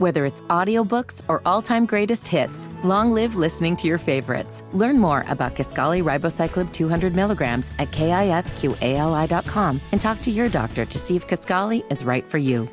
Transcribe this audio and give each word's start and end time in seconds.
Whether 0.00 0.24
it's 0.24 0.40
audiobooks 0.48 1.20
or 1.28 1.42
all-time 1.44 1.84
greatest 1.84 2.26
hits, 2.26 2.70
long 2.82 3.12
live 3.12 3.36
listening 3.36 3.76
to 3.76 3.86
your 3.86 3.98
favorites. 3.98 4.64
Learn 4.72 4.98
more 4.98 5.26
about 5.28 5.54
Kisqali 5.54 6.02
Ribociclib 6.02 6.72
200 6.72 7.14
milligrams 7.14 7.70
at 7.78 7.90
kisqali.com 7.90 9.80
and 9.92 10.00
talk 10.00 10.22
to 10.22 10.30
your 10.30 10.48
doctor 10.48 10.86
to 10.86 10.98
see 10.98 11.16
if 11.16 11.28
Kisqali 11.28 11.84
is 11.92 12.02
right 12.02 12.24
for 12.24 12.38
you. 12.38 12.66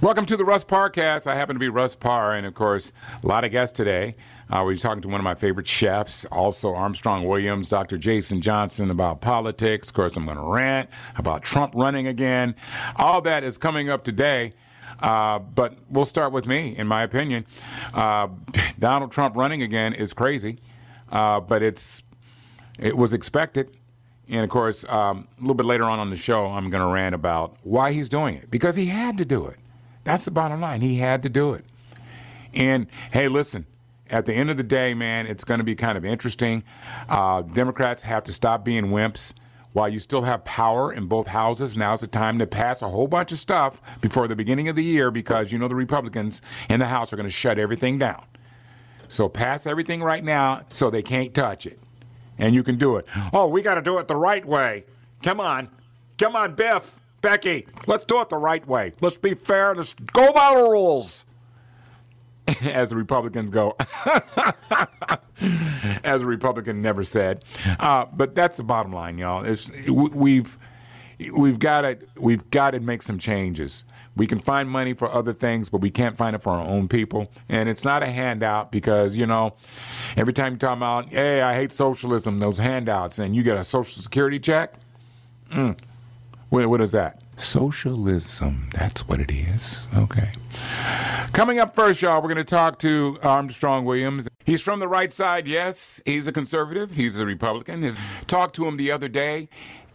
Welcome 0.00 0.26
to 0.26 0.36
the 0.36 0.44
Russ 0.44 0.64
Parcast. 0.64 1.28
I 1.28 1.36
happen 1.36 1.54
to 1.54 1.60
be 1.60 1.68
Russ 1.68 1.94
Parr, 1.94 2.34
and 2.34 2.44
of 2.44 2.54
course, 2.54 2.92
a 3.22 3.26
lot 3.28 3.44
of 3.44 3.52
guests 3.52 3.76
today. 3.76 4.16
Uh, 4.50 4.62
we're 4.64 4.74
talking 4.74 5.02
to 5.02 5.08
one 5.08 5.20
of 5.20 5.24
my 5.24 5.36
favorite 5.36 5.68
chefs, 5.68 6.24
also 6.24 6.74
Armstrong 6.74 7.24
Williams, 7.24 7.68
Dr. 7.68 7.98
Jason 7.98 8.40
Johnson 8.40 8.90
about 8.90 9.20
politics. 9.20 9.90
Of 9.90 9.94
course, 9.94 10.16
I'm 10.16 10.24
going 10.24 10.38
to 10.38 10.42
rant 10.42 10.90
about 11.16 11.44
Trump 11.44 11.76
running 11.76 12.08
again. 12.08 12.56
All 12.96 13.20
that 13.20 13.44
is 13.44 13.58
coming 13.58 13.90
up 13.90 14.02
today. 14.02 14.54
Uh, 15.02 15.40
but 15.40 15.74
we'll 15.90 16.04
start 16.04 16.32
with 16.32 16.46
me, 16.46 16.76
in 16.76 16.86
my 16.86 17.02
opinion. 17.02 17.44
Uh, 17.92 18.28
Donald 18.78 19.10
Trump 19.10 19.36
running 19.36 19.60
again 19.60 19.92
is 19.92 20.14
crazy, 20.14 20.58
uh, 21.10 21.40
but 21.40 21.62
it's 21.62 22.02
it 22.78 22.96
was 22.96 23.12
expected. 23.12 23.76
And 24.28 24.44
of 24.44 24.50
course, 24.50 24.84
um, 24.88 25.26
a 25.36 25.40
little 25.40 25.54
bit 25.54 25.66
later 25.66 25.84
on 25.84 25.98
on 25.98 26.10
the 26.10 26.16
show, 26.16 26.46
I'm 26.46 26.70
going 26.70 26.80
to 26.80 26.86
rant 26.86 27.14
about 27.14 27.56
why 27.64 27.92
he's 27.92 28.08
doing 28.08 28.36
it 28.36 28.50
because 28.50 28.76
he 28.76 28.86
had 28.86 29.18
to 29.18 29.24
do 29.24 29.46
it. 29.46 29.58
That's 30.04 30.24
the 30.24 30.30
bottom 30.30 30.60
line. 30.60 30.80
He 30.80 30.96
had 30.96 31.22
to 31.24 31.28
do 31.28 31.52
it. 31.52 31.64
And 32.54 32.86
hey, 33.12 33.28
listen, 33.28 33.66
at 34.08 34.26
the 34.26 34.34
end 34.34 34.50
of 34.50 34.56
the 34.56 34.62
day, 34.62 34.94
man, 34.94 35.26
it's 35.26 35.44
going 35.44 35.58
to 35.58 35.64
be 35.64 35.74
kind 35.74 35.98
of 35.98 36.04
interesting. 36.04 36.62
Uh, 37.08 37.42
Democrats 37.42 38.02
have 38.02 38.24
to 38.24 38.32
stop 38.32 38.64
being 38.64 38.86
wimps. 38.86 39.32
While 39.72 39.88
you 39.88 39.98
still 39.98 40.22
have 40.22 40.44
power 40.44 40.92
in 40.92 41.06
both 41.06 41.26
houses, 41.26 41.76
now's 41.76 42.00
the 42.00 42.06
time 42.06 42.38
to 42.38 42.46
pass 42.46 42.82
a 42.82 42.88
whole 42.88 43.06
bunch 43.06 43.32
of 43.32 43.38
stuff 43.38 43.80
before 44.00 44.28
the 44.28 44.36
beginning 44.36 44.68
of 44.68 44.76
the 44.76 44.84
year 44.84 45.10
because 45.10 45.50
you 45.50 45.58
know 45.58 45.68
the 45.68 45.74
Republicans 45.74 46.42
in 46.68 46.78
the 46.78 46.86
House 46.86 47.12
are 47.12 47.16
going 47.16 47.28
to 47.28 47.32
shut 47.32 47.58
everything 47.58 47.98
down. 47.98 48.24
So 49.08 49.28
pass 49.28 49.66
everything 49.66 50.02
right 50.02 50.22
now 50.22 50.62
so 50.70 50.90
they 50.90 51.02
can't 51.02 51.32
touch 51.32 51.66
it. 51.66 51.78
And 52.38 52.54
you 52.54 52.62
can 52.62 52.76
do 52.76 52.96
it. 52.96 53.06
Oh, 53.32 53.46
we 53.46 53.62
got 53.62 53.74
to 53.76 53.82
do 53.82 53.98
it 53.98 54.08
the 54.08 54.16
right 54.16 54.44
way. 54.44 54.84
Come 55.22 55.40
on. 55.40 55.68
Come 56.18 56.36
on, 56.36 56.54
Biff. 56.54 56.94
Becky, 57.20 57.68
let's 57.86 58.04
do 58.04 58.20
it 58.20 58.28
the 58.28 58.36
right 58.36 58.66
way. 58.66 58.92
Let's 59.00 59.16
be 59.16 59.34
fair. 59.34 59.74
Let's 59.74 59.94
go 59.94 60.32
by 60.32 60.54
the 60.54 60.62
rules. 60.62 61.26
As 62.62 62.90
the 62.90 62.96
Republicans 62.96 63.50
go, 63.50 63.76
as 66.04 66.22
a 66.22 66.26
Republican 66.26 66.82
never 66.82 67.04
said, 67.04 67.44
uh, 67.78 68.04
but 68.12 68.34
that's 68.34 68.56
the 68.56 68.64
bottom 68.64 68.92
line, 68.92 69.16
y'all. 69.16 69.44
It's, 69.44 69.70
we've 69.88 70.58
we've 71.30 71.58
got 71.58 71.82
to 71.82 71.98
we've 72.16 72.48
got 72.50 72.72
to 72.72 72.80
make 72.80 73.02
some 73.02 73.18
changes. 73.18 73.84
We 74.16 74.26
can 74.26 74.40
find 74.40 74.68
money 74.68 74.92
for 74.92 75.10
other 75.10 75.32
things, 75.32 75.68
but 75.68 75.80
we 75.80 75.90
can't 75.90 76.16
find 76.16 76.36
it 76.36 76.42
for 76.42 76.50
our 76.52 76.66
own 76.66 76.88
people. 76.88 77.32
And 77.48 77.68
it's 77.68 77.84
not 77.84 78.02
a 78.02 78.06
handout 78.06 78.72
because 78.72 79.16
you 79.16 79.26
know, 79.26 79.54
every 80.16 80.32
time 80.32 80.54
you 80.54 80.58
talk 80.58 80.76
about, 80.76 81.08
hey, 81.10 81.40
I 81.42 81.54
hate 81.54 81.72
socialism, 81.72 82.38
those 82.40 82.58
handouts, 82.58 83.18
and 83.18 83.34
you 83.34 83.42
get 83.42 83.56
a 83.56 83.64
social 83.64 84.02
security 84.02 84.38
check. 84.38 84.74
Mm. 85.50 85.78
What, 86.50 86.66
what 86.66 86.80
is 86.80 86.92
that? 86.92 87.22
Socialism. 87.36 88.68
That's 88.72 89.08
what 89.08 89.20
it 89.20 89.30
is. 89.30 89.88
Okay. 89.96 90.32
Coming 91.32 91.58
up 91.58 91.74
first, 91.74 92.02
y'all, 92.02 92.20
we're 92.20 92.28
going 92.28 92.36
to 92.36 92.44
talk 92.44 92.78
to 92.80 93.18
Armstrong 93.22 93.84
Williams. 93.84 94.28
He's 94.44 94.60
from 94.60 94.80
the 94.80 94.88
right 94.88 95.10
side, 95.10 95.46
yes. 95.46 96.02
He's 96.04 96.28
a 96.28 96.32
conservative. 96.32 96.94
He's 96.94 97.18
a 97.18 97.24
Republican. 97.24 97.82
He's 97.82 97.96
talked 98.26 98.54
to 98.56 98.66
him 98.66 98.76
the 98.76 98.90
other 98.90 99.08
day, 99.08 99.48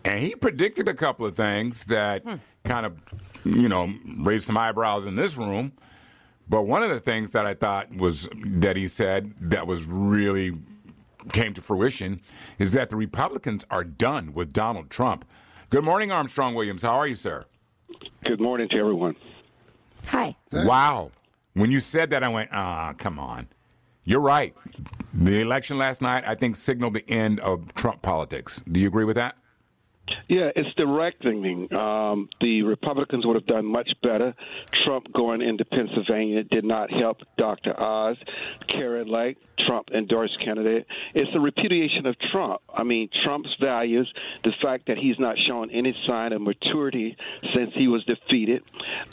and 0.03 0.19
he 0.19 0.35
predicted 0.35 0.88
a 0.88 0.94
couple 0.94 1.25
of 1.25 1.35
things 1.35 1.85
that 1.85 2.23
hmm. 2.23 2.35
kind 2.63 2.85
of, 2.85 2.97
you 3.44 3.69
know, 3.69 3.94
raised 4.19 4.45
some 4.45 4.57
eyebrows 4.57 5.05
in 5.05 5.16
this 5.16 5.38
room. 5.38 5.73
But 6.49 6.63
one 6.63 6.81
of 6.81 6.89
the 6.89 6.99
things 6.99 7.33
that 7.33 7.45
I 7.45 7.53
thought 7.53 7.94
was 7.95 8.27
that 8.33 8.75
he 8.75 8.88
said 8.88 9.33
that 9.41 9.67
was 9.67 9.85
really 9.85 10.57
came 11.33 11.53
to 11.53 11.61
fruition 11.61 12.22
is 12.57 12.73
that 12.73 12.89
the 12.89 12.95
Republicans 12.95 13.66
are 13.69 13.83
done 13.83 14.33
with 14.33 14.53
Donald 14.53 14.89
Trump. 14.89 15.25
Good 15.69 15.83
morning, 15.83 16.13
Armstrong 16.13 16.55
Williams. 16.55 16.83
How 16.83 16.94
are 16.97 17.07
you, 17.07 17.16
sir? 17.16 17.44
Good 18.23 18.39
morning 18.39 18.69
to 18.69 18.78
everyone. 18.78 19.17
Hi. 20.05 20.33
Wow. 20.53 21.11
When 21.55 21.73
you 21.73 21.81
said 21.81 22.09
that, 22.11 22.23
I 22.23 22.29
went, 22.29 22.50
ah, 22.53 22.94
come 22.97 23.19
on. 23.19 23.50
You're 24.06 24.22
right. 24.22 24.56
The 25.13 25.41
election 25.41 25.77
last 25.77 26.01
night, 26.01 26.23
I 26.25 26.35
think, 26.35 26.56
signaled 26.56 26.94
the 26.94 27.09
end 27.09 27.41
of 27.41 27.73
Trump 27.75 28.01
politics. 28.01 28.63
Do 28.72 28.79
you 28.79 28.88
agree 28.88 29.03
with 29.03 29.17
that? 29.17 29.35
Yeah, 30.28 30.51
it's 30.56 30.73
directing. 30.75 31.73
Um, 31.78 32.29
the 32.41 32.63
Republicans 32.63 33.25
would 33.25 33.35
have 33.35 33.45
done 33.45 33.66
much 33.66 33.90
better. 34.01 34.34
Trump 34.72 35.12
going 35.13 35.41
into 35.41 35.66
Pennsylvania 35.66 36.44
did 36.44 36.66
not 36.66 36.91
help 36.91 37.22
Dr. 37.38 37.79
Oz. 37.79 38.18
Kari 38.68 39.06
Lake, 39.06 39.38
Trump 39.59 39.90
endorsed 39.94 40.40
candidate. 40.44 40.85
It's 41.13 41.29
a 41.34 41.40
repudiation 41.40 42.06
of 42.06 42.16
Trump. 42.31 42.62
I 42.73 42.84
mean, 42.84 43.09
Trump's 43.23 43.56
values, 43.62 44.12
the 44.44 44.53
fact 44.62 44.88
that 44.88 44.97
he's 44.97 45.18
not 45.19 45.38
shown 45.38 45.69
any 45.72 45.95
sign 46.07 46.34
of 46.34 46.41
maturity 46.41 47.16
since 47.56 47.72
he 47.75 47.88
was 47.88 48.03
defeated, 48.06 48.63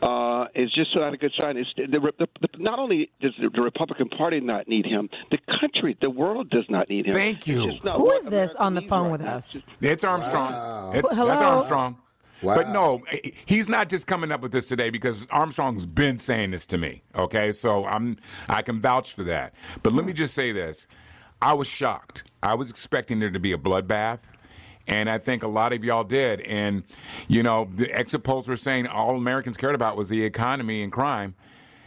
uh, 0.03 0.47
is 0.55 0.71
just 0.73 0.95
not 0.97 1.15
a 1.15 1.17
good 1.17 1.33
sign. 1.41 1.57
It's 1.57 1.73
the, 1.77 1.87
the, 1.87 2.29
the, 2.41 2.49
not 2.59 2.79
only 2.79 3.11
does 3.21 3.33
the 3.41 3.63
Republican 3.63 4.09
Party 4.09 4.41
not 4.41 4.69
need 4.69 4.87
him, 4.87 5.09
the 5.31 5.39
country, 5.61 5.97
the 6.01 6.11
world 6.11 6.51
does 6.51 6.67
not 6.69 6.89
need 6.89 7.07
him. 7.07 7.13
Thank 7.13 7.47
you. 7.47 7.73
Who 7.73 8.11
is 8.13 8.25
this 8.25 8.55
America 8.55 8.63
on 8.63 8.75
the 8.75 8.83
phone 8.83 9.05
right 9.05 9.13
with 9.13 9.23
us? 9.23 9.63
It's 9.81 10.05
Armstrong. 10.05 10.53
Wow. 10.53 10.84
It's, 10.93 11.11
Hello? 11.11 11.27
That's 11.27 11.43
Armstrong. 11.43 11.97
Wow. 12.43 12.57
But 12.57 12.69
no, 12.71 13.03
eh, 13.11 13.21
eh, 13.25 13.31
he's 13.47 13.69
not 13.69 13.89
just 13.89 14.07
coming 14.07 14.31
up 14.31 14.41
with 14.41 14.53
this 14.53 14.67
today 14.67 14.91
because 14.91 15.27
Armstrong's 15.31 15.87
been 15.87 16.19
saying 16.19 16.51
this 16.51 16.67
to 16.67 16.79
me. 16.79 17.03
Okay, 17.15 17.53
so 17.53 17.87
I'm 17.87 18.19
I 18.49 18.63
can 18.63 18.81
vouch 18.81 19.15
for 19.15 19.23
that. 19.25 19.55
But 19.83 19.93
let 19.93 20.05
me 20.05 20.13
just 20.13 20.35
say 20.35 20.53
this: 20.53 20.87
I 21.41 21.55
was 21.55 21.69
shocked. 21.69 22.25
I 22.43 22.55
was 22.55 22.71
expecting 22.71 23.19
there 23.21 23.31
to 23.31 23.41
be 23.41 23.53
a 23.53 23.59
bloodbath. 23.59 24.31
And 24.87 25.09
I 25.09 25.19
think 25.19 25.43
a 25.43 25.49
lot 25.49 25.73
of 25.73 25.83
y'all 25.83 26.05
did. 26.05 26.43
And, 26.43 26.83
you 27.27 27.43
know, 27.43 27.71
the 27.75 27.91
exit 27.91 28.23
polls 28.23 28.49
were 28.49 28.57
saying 28.57 28.87
all 28.87 29.17
Americans 29.17 29.57
cared 29.57 29.75
about 29.75 29.97
was 29.97 30.11
the 30.11 30.23
economy 30.23 30.83
and 30.83 30.93
crime. 30.93 31.35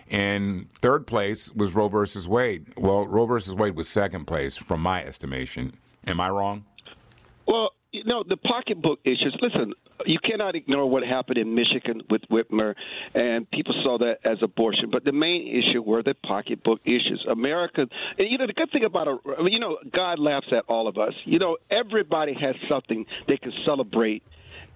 And 0.09 0.72
third 0.74 1.06
place 1.06 1.52
was 1.53 1.75
Roe 1.75 1.90
versus 1.90 2.28
Wade. 2.28 2.74
Well, 2.78 3.06
Roe 3.06 3.25
versus 3.25 3.53
Wade 3.53 3.75
was 3.75 3.88
second 3.88 4.25
place 4.25 4.57
from 4.57 4.81
my 4.81 5.03
estimation. 5.03 5.74
Am 6.07 6.19
I 6.19 6.30
wrong? 6.30 6.66
Well, 7.46 7.74
you 7.97 8.03
know, 8.06 8.24
the 8.28 8.38
pocketbook 8.38 9.00
issues. 9.03 9.35
Listen, 9.41 9.74
you 10.06 10.19
cannot 10.19 10.56
ignore 10.56 10.90
what 10.90 11.03
happened 11.03 11.38
in 11.38 11.56
Michigan 11.56 12.02
with 12.09 12.22
Whitmer, 12.30 12.75
and 13.16 13.50
people 13.50 13.74
saw 13.84 13.97
that 14.00 14.19
as 14.24 14.38
abortion. 14.41 14.90
But 14.91 15.03
the 15.03 15.12
main 15.12 15.47
issue 15.47 15.81
were 15.81 16.03
the 16.03 16.13
pocketbook 16.13 16.81
issues. 16.86 17.25
America, 17.30 17.88
and 18.18 18.28
you 18.30 18.38
know, 18.38 18.47
the 18.47 18.53
good 18.53 18.72
thing 18.72 18.84
about 18.84 19.07
a, 19.07 19.18
you 19.46 19.59
know, 19.59 19.78
God 19.91 20.19
laughs 20.19 20.47
at 20.52 20.66
all 20.68 20.88
of 20.88 20.97
us. 20.97 21.13
You 21.25 21.40
know, 21.40 21.57
everybody 21.69 22.34
has 22.40 22.56
something 22.69 23.06
they 23.28 23.38
can 23.38 23.53
celebrate 23.66 24.24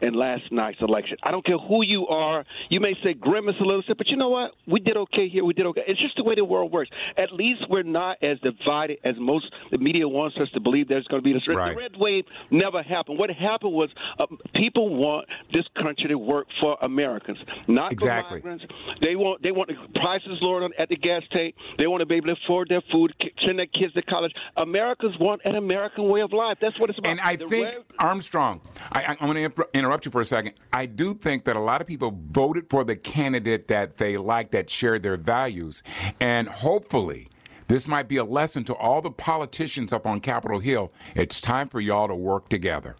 in 0.02 0.14
last 0.14 0.52
night's 0.52 0.80
election. 0.82 1.18
I 1.24 1.32
don't 1.32 1.46
care 1.46 1.58
who 1.58 1.84
you 1.86 2.08
are. 2.08 2.46
You 2.70 2.80
may 2.80 2.96
say 3.04 3.14
grimace 3.14 3.56
a 3.60 3.64
little 3.64 3.84
bit, 3.88 3.98
but 3.98 4.10
you 4.10 4.18
know 4.18 4.30
what? 4.30 4.52
We 4.68 4.80
did 4.80 4.98
okay 4.98 5.30
here. 5.30 5.44
We 5.46 5.54
did 5.54 5.66
okay. 5.68 5.84
It's 5.88 6.00
just 6.00 6.16
the 6.18 6.24
way 6.24 6.36
the 6.36 6.46
world 6.46 6.72
works. 6.72 6.90
At 7.18 7.32
least 7.32 7.62
we're 7.70 7.84
not 7.84 8.18
as 8.24 8.40
divided 8.40 9.00
as 9.04 9.16
most 9.18 9.46
the 9.72 9.80
media 9.80 10.08
wants 10.08 10.38
us 10.38 10.50
to 10.54 10.60
believe 10.60 10.88
there's 10.88 11.08
going 11.08 11.22
to 11.22 11.24
be. 11.24 11.34
This 11.34 11.44
right. 11.48 11.74
The 11.74 11.78
red 11.78 11.96
wave 11.98 12.26
never 12.50 12.84
happened. 12.84 13.20
What 13.20 13.30
happened 13.30 13.74
was 13.74 13.90
uh, 14.20 14.26
people 14.56 14.96
want 14.96 15.28
this 15.54 15.66
country 15.76 16.10
to 16.10 16.18
work 16.18 16.48
for 16.62 16.78
Americans, 16.82 17.38
not 17.68 17.92
exactly. 17.92 18.42
for 18.42 18.48
migrants. 18.48 18.66
They 19.02 19.16
want 19.16 19.42
they 19.44 19.52
want 19.52 19.70
the 19.70 20.00
prices 20.00 20.40
lowered 20.42 20.64
on, 20.64 20.72
at 20.78 20.90
the 20.90 20.96
gas 20.96 21.24
tank. 21.32 21.56
They 21.78 21.88
want 21.88 22.02
to 22.02 22.06
be 22.06 22.16
able 22.16 22.28
to 22.28 22.38
afford 22.44 22.70
their 22.70 22.82
food, 22.92 23.14
send 23.46 23.60
their 23.60 23.66
kids 23.68 23.94
to 23.94 24.02
college. 24.02 24.34
Americans 24.58 25.18
want 25.20 25.42
an 25.46 25.56
American 25.56 26.10
way 26.10 26.22
of 26.22 26.34
life. 26.34 26.58
That's 26.62 26.80
what 26.80 26.90
it's 26.90 27.00
about. 27.00 27.12
And 27.12 27.22
I 27.22 27.36
the 27.36 27.48
think 27.48 27.66
red... 27.66 27.84
Armstrong. 28.00 28.62
I, 28.92 29.16
I'm 29.20 29.32
going 29.32 29.52
to 29.52 29.68
interrupt 29.74 29.91
interrupt 29.92 30.06
you 30.06 30.12
for 30.12 30.22
a 30.22 30.26
second. 30.26 30.54
I 30.72 30.86
do 30.86 31.14
think 31.14 31.44
that 31.44 31.58
a 31.58 31.60
lot 31.60 31.82
of 31.82 31.88
people 31.88 32.18
voted 32.30 32.70
for 32.70 32.86
the 32.86 32.96
candidate 32.96 33.68
that 33.68 33.98
they 33.98 34.16
like, 34.16 34.52
that 34.52 34.70
shared 34.70 35.04
their 35.04 35.18
values. 35.18 35.84
And 36.22 36.48
hopefully, 36.48 37.28
this 37.68 37.90
might 37.90 38.08
be 38.08 38.16
a 38.16 38.24
lesson 38.24 38.64
to 38.66 38.74
all 38.74 39.02
the 39.02 39.12
politicians 39.12 39.92
up 39.92 40.08
on 40.08 40.22
Capitol 40.22 40.60
Hill. 40.60 40.94
It's 41.14 41.42
time 41.42 41.68
for 41.68 41.82
y'all 41.82 42.08
to 42.08 42.16
work 42.16 42.48
together. 42.48 42.96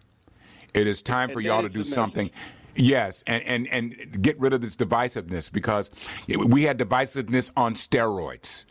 It 0.74 0.86
is 0.86 1.00
time 1.00 1.30
for 1.30 1.40
y'all 1.40 1.62
to 1.62 1.70
do 1.70 1.82
something. 1.82 2.30
Yes, 2.74 3.24
and, 3.26 3.42
and, 3.44 3.68
and 3.68 4.22
get 4.22 4.38
rid 4.38 4.52
of 4.52 4.60
this 4.60 4.76
divisiveness 4.76 5.50
because 5.50 5.90
we 6.28 6.64
had 6.64 6.78
divisiveness 6.78 7.50
on 7.56 7.74
steroids. 7.74 8.66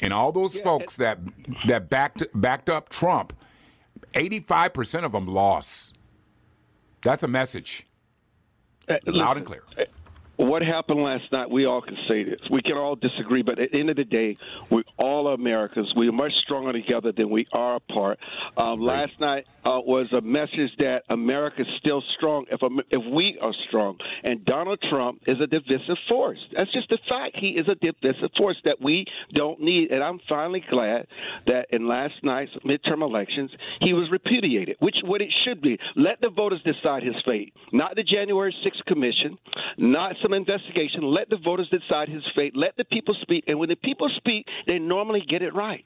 And 0.00 0.14
all 0.14 0.32
those 0.32 0.56
yeah, 0.56 0.64
folks 0.64 0.96
that 0.96 1.18
that 1.66 1.90
backed 1.90 2.24
backed 2.34 2.70
up 2.70 2.88
Trump, 2.88 3.32
85% 4.14 5.04
of 5.04 5.12
them 5.12 5.26
lost. 5.26 5.87
That's 7.02 7.22
a 7.22 7.28
message. 7.28 7.86
Uh, 8.88 8.96
Loud 9.06 9.36
and 9.36 9.46
clear. 9.46 9.62
What 10.38 10.62
happened 10.62 11.02
last 11.02 11.32
night, 11.32 11.50
we 11.50 11.66
all 11.66 11.82
can 11.82 11.96
say 12.08 12.22
this. 12.22 12.38
We 12.48 12.62
can 12.62 12.76
all 12.76 12.94
disagree, 12.94 13.42
but 13.42 13.58
at 13.58 13.72
the 13.72 13.80
end 13.80 13.90
of 13.90 13.96
the 13.96 14.04
day, 14.04 14.36
we 14.70 14.84
all 14.96 15.26
are 15.26 15.34
Americans. 15.34 15.92
We 15.96 16.08
are 16.08 16.12
much 16.12 16.32
stronger 16.36 16.72
together 16.72 17.10
than 17.10 17.28
we 17.28 17.48
are 17.52 17.74
apart. 17.74 18.20
Um, 18.56 18.80
last 18.80 19.18
night 19.18 19.46
uh, 19.64 19.80
was 19.84 20.12
a 20.12 20.20
message 20.20 20.70
that 20.78 21.02
America 21.10 21.62
is 21.62 21.66
still 21.80 22.04
strong 22.16 22.46
if 22.52 22.60
if 22.90 23.12
we 23.12 23.36
are 23.42 23.52
strong. 23.66 23.98
And 24.22 24.44
Donald 24.44 24.78
Trump 24.88 25.22
is 25.26 25.40
a 25.40 25.48
divisive 25.48 25.98
force. 26.08 26.38
That's 26.56 26.72
just 26.72 26.92
a 26.92 26.98
fact. 27.08 27.36
He 27.36 27.58
is 27.58 27.66
a 27.66 27.74
divisive 27.74 28.30
force 28.36 28.58
that 28.64 28.80
we 28.80 29.06
don't 29.34 29.60
need. 29.60 29.90
And 29.90 30.04
I'm 30.04 30.20
finally 30.28 30.64
glad 30.70 31.08
that 31.48 31.66
in 31.70 31.88
last 31.88 32.14
night's 32.22 32.52
midterm 32.64 33.02
elections, 33.02 33.50
he 33.80 33.92
was 33.92 34.08
repudiated, 34.12 34.76
which 34.78 35.00
what 35.02 35.20
it 35.20 35.32
should 35.42 35.60
be. 35.60 35.80
Let 35.96 36.20
the 36.20 36.30
voters 36.30 36.62
decide 36.62 37.02
his 37.02 37.16
fate, 37.26 37.54
not 37.72 37.96
the 37.96 38.04
January 38.04 38.54
6th 38.64 38.84
commission, 38.86 39.36
not 39.76 40.14
some 40.22 40.27
investigation. 40.34 41.02
Let 41.02 41.30
the 41.30 41.38
voters 41.38 41.68
decide 41.70 42.08
his 42.08 42.22
fate. 42.36 42.56
Let 42.56 42.76
the 42.76 42.84
people 42.84 43.14
speak. 43.22 43.44
And 43.46 43.58
when 43.58 43.68
the 43.68 43.76
people 43.76 44.08
speak, 44.16 44.46
they 44.66 44.78
normally 44.78 45.22
get 45.26 45.42
it 45.42 45.54
right. 45.54 45.84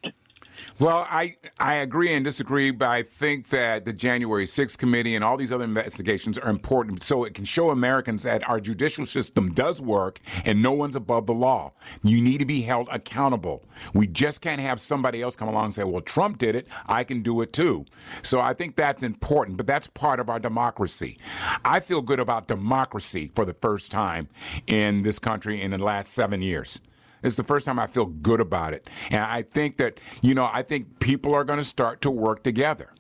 Well, 0.79 1.07
I, 1.09 1.37
I 1.59 1.75
agree 1.75 2.13
and 2.13 2.25
disagree, 2.25 2.71
but 2.71 2.89
I 2.89 3.03
think 3.03 3.49
that 3.51 3.85
the 3.85 3.93
January 3.93 4.47
6th 4.47 4.79
committee 4.79 5.15
and 5.15 5.25
all 5.25 5.37
these 5.37 5.53
other 5.53 5.65
investigations 5.65 6.39
are 6.39 6.51
important 6.51 7.03
so 7.03 7.25
it 7.25 7.35
can 7.35 7.45
show 7.45 7.71
Americans 7.71 8.23
that 8.25 8.49
our 8.49 8.61
judicial 8.61 9.07
system 9.07 9.53
does 9.53 9.81
work 9.81 10.21
and 10.45 10.63
no 10.63 10.73
one's 10.73 10.97
above 10.97 11.27
the 11.27 11.35
law. 11.35 11.73
You 12.03 12.21
need 12.21 12.39
to 12.39 12.45
be 12.45 12.63
held 12.63 12.89
accountable. 12.91 13.65
We 13.95 14.07
just 14.07 14.41
can't 14.41 14.61
have 14.61 14.81
somebody 14.81 15.23
else 15.23 15.37
come 15.37 15.49
along 15.49 15.67
and 15.67 15.75
say, 15.75 15.85
well, 15.85 16.01
Trump 16.01 16.39
did 16.39 16.57
it, 16.57 16.69
I 16.87 17.05
can 17.05 17.23
do 17.23 17.41
it 17.41 17.53
too. 17.53 17.85
So 18.23 18.41
I 18.41 18.55
think 18.55 18.77
that's 18.77 19.03
important, 19.03 19.57
but 19.57 19.67
that's 19.67 19.87
part 19.87 20.21
of 20.21 20.29
our 20.29 20.39
democracy. 20.39 21.19
I 21.65 21.81
feel 21.81 22.03
good 22.03 22.21
about 22.21 22.49
democracy 22.49 23.31
for 23.35 23.45
the 23.45 23.55
first 23.55 23.91
time 23.91 24.29
in 24.67 25.03
this 25.03 25.19
country 25.19 25.61
in 25.61 25.71
the 25.71 25.79
last 25.79 26.13
seven 26.13 26.43
years. 26.43 26.81
It's 27.23 27.37
the 27.37 27.45
first 27.45 27.67
time 27.67 27.79
I 27.79 27.87
feel 27.87 28.07
good 28.07 28.41
about 28.41 28.75
it. 28.75 28.89
And 29.11 29.23
I 29.23 29.43
think 29.43 29.77
that, 29.79 30.01
you 30.21 30.35
know, 30.35 30.49
I 30.53 30.63
think 30.63 30.99
people 30.99 31.35
are 31.35 31.45
going 31.45 31.59
to 31.59 31.65
start 31.65 32.01
to 32.03 32.11
work 32.11 32.43
together. 32.43 32.93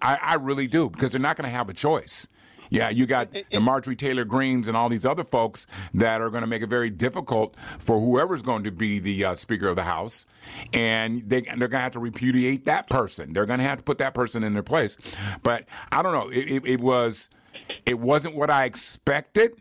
I, 0.00 0.18
I 0.22 0.34
really 0.34 0.66
do, 0.66 0.88
because 0.88 1.12
they're 1.12 1.20
not 1.20 1.36
going 1.36 1.50
to 1.50 1.56
have 1.56 1.68
a 1.68 1.74
choice. 1.74 2.28
Yeah, 2.70 2.90
you 2.90 3.06
got 3.06 3.32
the 3.32 3.60
Marjorie 3.60 3.96
Taylor 3.96 4.26
Greenes 4.26 4.68
and 4.68 4.76
all 4.76 4.90
these 4.90 5.06
other 5.06 5.24
folks 5.24 5.66
that 5.94 6.20
are 6.20 6.28
going 6.28 6.42
to 6.42 6.46
make 6.46 6.62
it 6.62 6.68
very 6.68 6.90
difficult 6.90 7.56
for 7.78 7.98
whoever's 7.98 8.42
going 8.42 8.64
to 8.64 8.70
be 8.70 8.98
the 8.98 9.24
uh, 9.24 9.34
Speaker 9.34 9.68
of 9.68 9.76
the 9.76 9.84
House. 9.84 10.26
And 10.74 11.22
they, 11.26 11.40
they're 11.40 11.56
going 11.56 11.70
to 11.70 11.80
have 11.80 11.92
to 11.92 11.98
repudiate 11.98 12.66
that 12.66 12.90
person. 12.90 13.32
They're 13.32 13.46
going 13.46 13.60
to 13.60 13.64
have 13.64 13.78
to 13.78 13.84
put 13.84 13.96
that 13.98 14.12
person 14.12 14.44
in 14.44 14.52
their 14.52 14.62
place. 14.62 14.98
But 15.42 15.64
I 15.90 16.02
don't 16.02 16.12
know. 16.12 16.28
It, 16.28 16.46
it, 16.50 16.66
it 16.66 16.80
was, 16.80 17.30
it 17.86 17.98
wasn't 17.98 18.34
what 18.34 18.50
I 18.50 18.66
expected. 18.66 19.52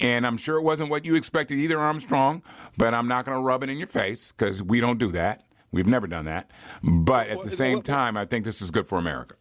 And 0.00 0.26
I'm 0.26 0.36
sure 0.36 0.56
it 0.56 0.62
wasn't 0.62 0.90
what 0.90 1.04
you 1.04 1.14
expected 1.14 1.58
either, 1.58 1.78
Armstrong, 1.78 2.42
but 2.76 2.94
I'm 2.94 3.06
not 3.06 3.26
going 3.26 3.36
to 3.36 3.42
rub 3.42 3.62
it 3.62 3.68
in 3.68 3.78
your 3.78 3.86
face 3.86 4.32
because 4.32 4.62
we 4.62 4.80
don't 4.80 4.98
do 4.98 5.12
that. 5.12 5.44
We've 5.72 5.86
never 5.86 6.06
done 6.06 6.24
that. 6.24 6.50
But 6.82 7.28
at 7.28 7.42
the 7.42 7.50
same 7.50 7.82
time, 7.82 8.16
I 8.16 8.24
think 8.24 8.44
this 8.44 8.60
is 8.60 8.70
good 8.70 8.86
for 8.86 8.98
America. 8.98 9.34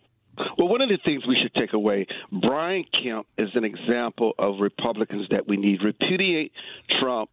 Well, 0.57 0.67
one 0.67 0.81
of 0.81 0.89
the 0.89 0.99
things 1.05 1.23
we 1.27 1.37
should 1.37 1.53
take 1.53 1.73
away, 1.73 2.07
Brian 2.31 2.85
Kemp 2.91 3.27
is 3.37 3.49
an 3.55 3.63
example 3.63 4.33
of 4.37 4.59
Republicans 4.59 5.27
that 5.31 5.47
we 5.47 5.57
need. 5.57 5.81
Repudiate 5.83 6.51
Trump, 6.89 7.29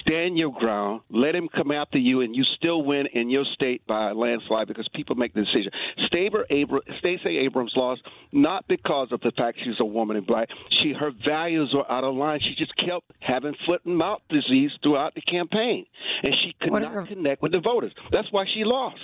stand 0.00 0.38
your 0.38 0.52
ground, 0.52 1.02
let 1.10 1.34
him 1.34 1.48
come 1.48 1.70
after 1.70 1.98
you, 1.98 2.20
and 2.20 2.34
you 2.34 2.44
still 2.44 2.82
win 2.82 3.06
in 3.12 3.30
your 3.30 3.44
state 3.44 3.86
by 3.86 4.10
a 4.10 4.14
landslide 4.14 4.68
because 4.68 4.88
people 4.94 5.16
make 5.16 5.34
the 5.34 5.42
decision. 5.42 5.70
Stacey 6.06 7.38
Abrams 7.38 7.72
lost 7.76 8.02
not 8.32 8.66
because 8.68 9.08
of 9.12 9.20
the 9.20 9.32
fact 9.32 9.58
she's 9.62 9.74
a 9.80 9.84
woman 9.84 10.16
and 10.16 10.26
black. 10.26 10.48
She 10.70 10.92
her 10.92 11.10
values 11.26 11.72
were 11.74 11.90
out 11.90 12.04
of 12.04 12.14
line. 12.14 12.40
She 12.40 12.54
just 12.56 12.76
kept 12.76 13.10
having 13.20 13.54
foot 13.66 13.82
and 13.84 13.96
mouth 13.96 14.20
disease 14.28 14.70
throughout 14.82 15.14
the 15.14 15.20
campaign, 15.20 15.86
and 16.24 16.34
she 16.34 16.54
could 16.60 16.70
what 16.70 16.82
not 16.82 16.92
her... 16.92 17.06
connect 17.06 17.42
with 17.42 17.52
the 17.52 17.60
voters. 17.60 17.92
That's 18.10 18.30
why 18.32 18.44
she 18.52 18.64
lost. 18.64 19.00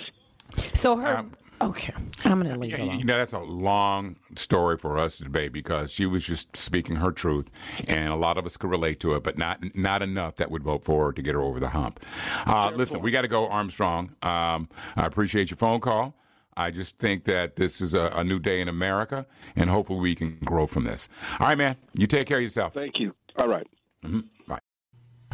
So 0.73 0.97
her 0.97 1.17
um, 1.17 1.33
Okay, 1.63 1.93
I'm 2.25 2.41
going 2.41 2.53
to 2.53 2.59
leave 2.59 2.73
it 2.73 2.79
alone. 2.81 2.99
You 2.99 3.05
know, 3.05 3.17
that's 3.17 3.31
a 3.31 3.39
long 3.39 4.17
story 4.35 4.77
for 4.77 4.99
us 4.99 5.17
to 5.17 5.23
debate 5.23 5.53
because 5.53 5.91
she 5.91 6.05
was 6.05 6.25
just 6.25 6.55
speaking 6.57 6.97
her 6.97 7.11
truth, 7.11 7.49
and 7.87 8.09
a 8.09 8.15
lot 8.15 8.37
of 8.37 8.45
us 8.45 8.57
could 8.57 8.69
relate 8.69 8.99
to 8.99 9.15
it, 9.15 9.23
but 9.23 9.37
not 9.37 9.63
not 9.73 10.01
enough 10.01 10.35
that 10.35 10.51
would 10.51 10.63
vote 10.63 10.83
for 10.83 11.05
her 11.05 11.13
to 11.13 11.21
get 11.21 11.35
her 11.35 11.41
over 11.41 11.61
the 11.61 11.69
hump. 11.69 12.03
Uh, 12.45 12.71
listen, 12.75 13.01
we 13.01 13.11
got 13.11 13.21
to 13.21 13.29
go, 13.29 13.47
Armstrong. 13.47 14.13
Um, 14.21 14.67
I 14.97 15.05
appreciate 15.05 15.51
your 15.51 15.57
phone 15.57 15.79
call. 15.79 16.15
I 16.57 16.69
just 16.69 16.99
think 16.99 17.23
that 17.25 17.55
this 17.55 17.81
is 17.81 17.93
a, 17.93 18.11
a, 18.13 18.23
new 18.23 18.39
day 18.39 18.61
in 18.61 18.67
America, 18.67 19.25
and 19.55 19.69
hopefully 19.69 20.01
we 20.01 20.15
can 20.15 20.37
grow 20.45 20.67
from 20.67 20.83
this. 20.83 21.09
All 21.39 21.47
right, 21.47 21.57
man. 21.57 21.77
You 21.97 22.07
take 22.07 22.27
care 22.27 22.37
of 22.37 22.43
yourself. 22.43 22.73
Thank 22.73 22.99
you. 22.99 23.15
All 23.39 23.47
right. 23.47 23.67
mm-hmm. 24.03 24.19
Bye. 24.47 24.59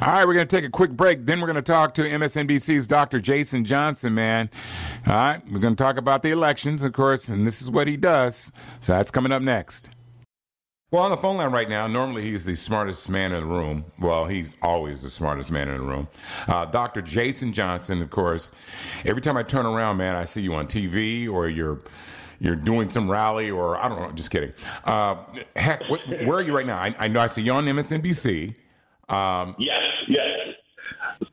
All 0.01 0.07
right, 0.07 0.25
we're 0.25 0.33
going 0.33 0.47
to 0.47 0.55
take 0.55 0.63
a 0.63 0.69
quick 0.69 0.91
break. 0.91 1.25
Then 1.25 1.41
we're 1.41 1.47
going 1.47 1.57
to 1.57 1.61
talk 1.61 1.93
to 1.95 2.03
MSNBC's 2.03 2.87
Dr. 2.87 3.19
Jason 3.19 3.65
Johnson, 3.65 4.13
man. 4.13 4.49
All 5.05 5.13
right, 5.13 5.51
we're 5.51 5.59
going 5.59 5.75
to 5.75 5.83
talk 5.83 5.97
about 5.97 6.23
the 6.23 6.29
elections, 6.29 6.85
of 6.85 6.93
course, 6.93 7.27
and 7.27 7.45
this 7.45 7.61
is 7.61 7.69
what 7.69 7.85
he 7.85 7.97
does. 7.97 8.53
So 8.79 8.93
that's 8.93 9.11
coming 9.11 9.33
up 9.33 9.41
next. 9.41 9.91
Well, 10.89 11.03
on 11.03 11.11
the 11.11 11.17
phone 11.17 11.35
line 11.35 11.51
right 11.51 11.67
now, 11.67 11.85
normally 11.85 12.21
he's 12.21 12.45
the 12.45 12.55
smartest 12.55 13.09
man 13.09 13.33
in 13.33 13.41
the 13.41 13.45
room. 13.45 13.83
Well, 13.99 14.25
he's 14.25 14.55
always 14.61 15.01
the 15.01 15.09
smartest 15.09 15.51
man 15.51 15.67
in 15.67 15.79
the 15.79 15.83
room. 15.83 16.07
Uh, 16.47 16.63
Dr. 16.63 17.01
Jason 17.01 17.51
Johnson, 17.51 18.01
of 18.01 18.09
course. 18.09 18.51
Every 19.03 19.21
time 19.21 19.35
I 19.35 19.43
turn 19.43 19.65
around, 19.65 19.97
man, 19.97 20.15
I 20.15 20.23
see 20.23 20.41
you 20.41 20.55
on 20.55 20.67
TV 20.67 21.29
or 21.29 21.49
you're 21.49 21.81
you're 22.39 22.55
doing 22.55 22.89
some 22.89 23.11
rally 23.11 23.51
or 23.51 23.75
I 23.75 23.89
don't 23.89 24.01
know. 24.01 24.11
Just 24.13 24.31
kidding. 24.31 24.53
Uh, 24.85 25.17
heck, 25.57 25.81
what, 25.89 25.99
where 26.07 26.37
are 26.37 26.41
you 26.41 26.55
right 26.55 26.65
now? 26.65 26.77
I, 26.77 26.95
I 26.97 27.09
know 27.09 27.19
I 27.19 27.27
see 27.27 27.41
you 27.41 27.51
on 27.51 27.65
MSNBC. 27.65 28.55
Um, 29.09 29.55
yes, 29.57 29.81
yes. 30.07 30.27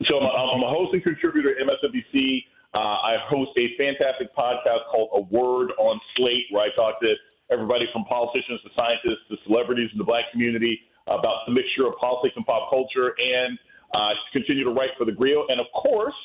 So 0.05 0.19
I'm 0.19 0.63
a 0.63 0.69
host 0.69 0.93
and 0.93 1.03
contributor 1.03 1.51
at 1.51 1.67
MSNBC. 1.67 2.43
Uh, 2.73 2.79
I 2.79 3.15
host 3.29 3.51
a 3.57 3.75
fantastic 3.77 4.35
podcast 4.35 4.89
called 4.91 5.09
A 5.13 5.21
Word 5.33 5.71
on 5.79 5.99
Slate, 6.15 6.45
where 6.51 6.63
I 6.63 6.75
talk 6.75 6.99
to 7.01 7.13
everybody 7.51 7.85
from 7.93 8.03
politicians 8.05 8.61
to 8.63 8.69
scientists 8.77 9.23
to 9.29 9.37
celebrities 9.45 9.89
in 9.91 9.97
the 9.97 10.03
black 10.03 10.25
community 10.31 10.81
about 11.07 11.45
the 11.47 11.53
mixture 11.53 11.87
of 11.87 11.93
politics 11.99 12.35
and 12.35 12.45
pop 12.45 12.69
culture, 12.69 13.15
and 13.19 13.57
uh, 13.95 14.09
continue 14.33 14.63
to 14.63 14.71
write 14.71 14.91
for 14.97 15.05
the 15.05 15.11
Grio. 15.11 15.45
And 15.47 15.59
of 15.59 15.67
course, 15.73 16.15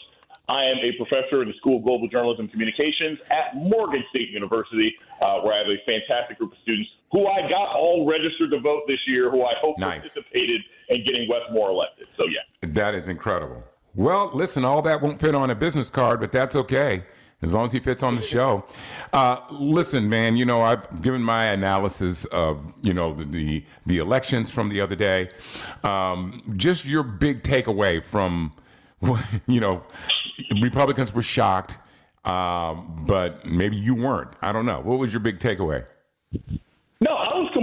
I 0.49 0.65
am 0.65 0.79
a 0.83 0.93
professor 0.97 1.43
in 1.43 1.49
the 1.49 1.55
School 1.59 1.79
of 1.79 1.85
Global 1.85 2.09
Journalism 2.09 2.45
and 2.45 2.51
Communications 2.51 3.19
at 3.31 3.55
Morgan 3.55 4.03
State 4.11 4.31
University, 4.31 4.95
uh, 5.21 5.41
where 5.41 5.55
I 5.55 5.59
have 5.59 5.69
a 5.69 5.79
fantastic 5.87 6.39
group 6.39 6.53
of 6.53 6.59
students 6.63 6.91
who 7.13 7.27
I 7.27 7.49
got 7.49 7.77
all 7.77 8.07
registered 8.09 8.51
to 8.51 8.61
vote 8.61 8.83
this 8.89 8.99
year, 9.07 9.31
who 9.31 9.45
I 9.45 9.53
hope 9.61 9.79
nice. 9.79 10.01
participated 10.01 10.63
in 10.93 11.05
getting 11.05 11.29
Wes 11.29 11.43
Moore 11.53 11.71
elected. 11.71 12.07
So, 12.19 12.27
yeah. 12.27 12.69
That 12.69 12.95
is 12.95 13.09
incredible. 13.09 13.63
Well, 13.95 14.31
listen, 14.33 14.65
all 14.65 14.83
that 14.83 15.03
won't 15.03 15.21
fit 15.21 15.35
on 15.35 15.51
a 15.51 15.55
business 15.55 15.91
card, 15.91 16.21
but 16.21 16.33
that's 16.33 16.57
okay 16.57 17.05
as 17.43 17.53
long 17.53 17.65
as 17.65 17.73
he 17.73 17.81
fits 17.81 18.03
on 18.03 18.15
the 18.15 18.23
show. 18.23 18.65
Uh, 19.13 19.39
listen, 19.51 20.09
man, 20.09 20.37
you 20.37 20.45
know 20.45 20.63
I've 20.63 21.03
given 21.03 21.23
my 21.23 21.47
analysis 21.47 22.25
of 22.27 22.73
you 22.83 22.95
know 22.95 23.13
the 23.13 23.25
the, 23.25 23.65
the 23.87 23.99
elections 23.99 24.51
from 24.51 24.69
the 24.69 24.81
other 24.81 24.97
day. 24.97 25.29
Um, 25.83 26.55
just 26.57 26.87
your 26.87 27.03
big 27.03 27.43
takeaway 27.43 28.05
from 28.05 28.53
you 29.47 29.61
know 29.61 29.83
Republicans 30.63 31.13
were 31.13 31.23
shocked, 31.23 31.79
um, 32.25 33.05
but 33.07 33.45
maybe 33.45 33.77
you 33.77 33.95
weren't. 33.95 34.31
I 34.41 34.53
don't 34.53 34.67
know. 34.67 34.81
What 34.81 34.99
was 34.99 35.13
your 35.13 35.21
big 35.21 35.39
takeaway? 35.41 35.85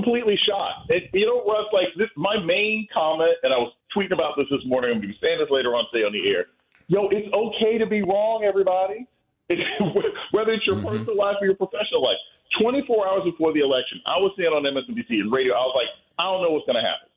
No, 0.10 0.18
I 0.18 0.18
was 0.18 0.34
completely 0.34 0.40
shocked. 0.42 0.90
It, 0.90 1.10
you 1.14 1.26
know, 1.26 1.46
Russ, 1.46 1.68
like 1.74 1.88
this, 1.98 2.10
my 2.18 2.38
main 2.44 2.88
comment, 2.94 3.38
and 3.44 3.54
I 3.54 3.58
was 3.58 3.74
tweeting 3.96 4.14
about 4.14 4.38
this 4.38 4.48
this 4.50 4.66
morning. 4.66 4.92
I'm 4.92 5.02
going 5.02 5.14
to 5.14 5.14
be 5.14 5.20
saying 5.22 5.40
this 5.40 5.50
later 5.50 5.76
on 5.76 5.86
today 5.94 6.06
on 6.06 6.14
the 6.14 6.30
air. 6.30 6.46
Yo, 6.88 7.08
it's 7.10 7.30
okay 7.34 7.78
to 7.78 7.86
be 7.86 8.02
wrong, 8.02 8.44
everybody. 8.44 9.06
whether 10.32 10.54
it's 10.54 10.66
your 10.66 10.78
mm-hmm. 10.78 10.88
personal 10.88 11.18
life 11.18 11.38
or 11.42 11.46
your 11.48 11.56
professional 11.56 12.04
life. 12.04 12.18
24 12.62 13.08
hours 13.08 13.24
before 13.26 13.54
the 13.54 13.62
election, 13.62 14.02
I 14.06 14.18
was 14.18 14.34
saying 14.38 14.50
on 14.50 14.66
MSNBC 14.66 15.22
and 15.22 15.32
radio, 15.32 15.54
I 15.54 15.66
was 15.66 15.74
like, 15.78 15.90
I 16.18 16.24
don't 16.30 16.42
know 16.42 16.52
what's 16.52 16.66
going 16.66 16.82
to 16.82 16.86
happen. 16.86 17.10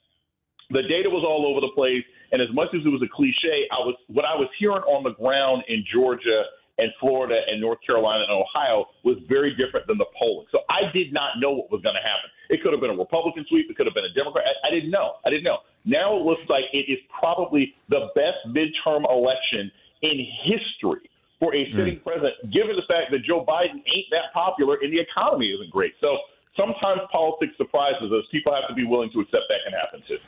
The 0.72 0.82
data 0.88 1.08
was 1.08 1.24
all 1.24 1.44
over 1.44 1.60
the 1.60 1.72
place, 1.76 2.04
and 2.32 2.40
as 2.40 2.48
much 2.52 2.68
as 2.72 2.80
it 2.84 2.88
was 2.88 3.04
a 3.04 3.08
cliche, 3.08 3.68
I 3.72 3.80
was 3.84 3.96
what 4.08 4.24
I 4.24 4.36
was 4.36 4.48
hearing 4.58 4.84
on 4.88 5.04
the 5.04 5.12
ground 5.12 5.64
in 5.68 5.84
Georgia 5.84 6.44
and 6.78 6.88
Florida 7.00 7.40
and 7.48 7.60
North 7.60 7.78
Carolina 7.86 8.24
and 8.28 8.32
Ohio 8.32 8.86
was 9.04 9.16
very 9.28 9.54
different 9.54 9.86
than 9.86 9.98
the 9.98 10.06
polling. 10.18 10.46
So 10.50 10.60
I 10.70 10.90
did 10.94 11.12
not 11.12 11.38
know 11.38 11.50
what 11.52 11.70
was 11.70 11.82
going 11.82 11.96
to 11.96 12.02
happen. 12.02 12.30
It 12.48 12.62
could 12.62 12.72
have 12.72 12.80
been 12.80 12.90
a 12.90 12.96
Republican 12.96 13.44
sweep. 13.48 13.70
It 13.70 13.76
could 13.76 13.86
have 13.86 13.94
been 13.94 14.04
a 14.04 14.14
Democrat. 14.14 14.46
I, 14.46 14.68
I 14.68 14.70
didn't 14.70 14.90
know. 14.90 15.14
I 15.26 15.30
didn't 15.30 15.44
know. 15.44 15.58
Now 15.84 16.16
it 16.16 16.22
looks 16.22 16.42
like 16.48 16.64
it 16.72 16.90
is 16.90 16.98
probably 17.08 17.74
the 17.88 18.08
best 18.14 18.38
midterm 18.48 19.08
election 19.10 19.70
in 20.02 20.26
history 20.44 21.08
for 21.40 21.54
a 21.54 21.70
sitting 21.72 21.96
mm. 21.96 22.04
president, 22.04 22.34
given 22.52 22.76
the 22.76 22.86
fact 22.88 23.10
that 23.10 23.24
Joe 23.24 23.44
Biden 23.44 23.82
ain't 23.94 24.06
that 24.10 24.32
popular 24.32 24.78
and 24.80 24.92
the 24.92 25.00
economy 25.00 25.48
isn't 25.48 25.70
great. 25.70 25.92
So 26.00 26.18
sometimes 26.56 27.00
politics 27.12 27.52
surprises 27.56 28.12
us. 28.12 28.24
People 28.30 28.54
have 28.54 28.68
to 28.68 28.74
be 28.74 28.84
willing 28.84 29.10
to 29.12 29.20
accept 29.20 29.44
that 29.48 29.58
can 29.64 29.72
happen 29.78 30.02
too. 30.06 30.18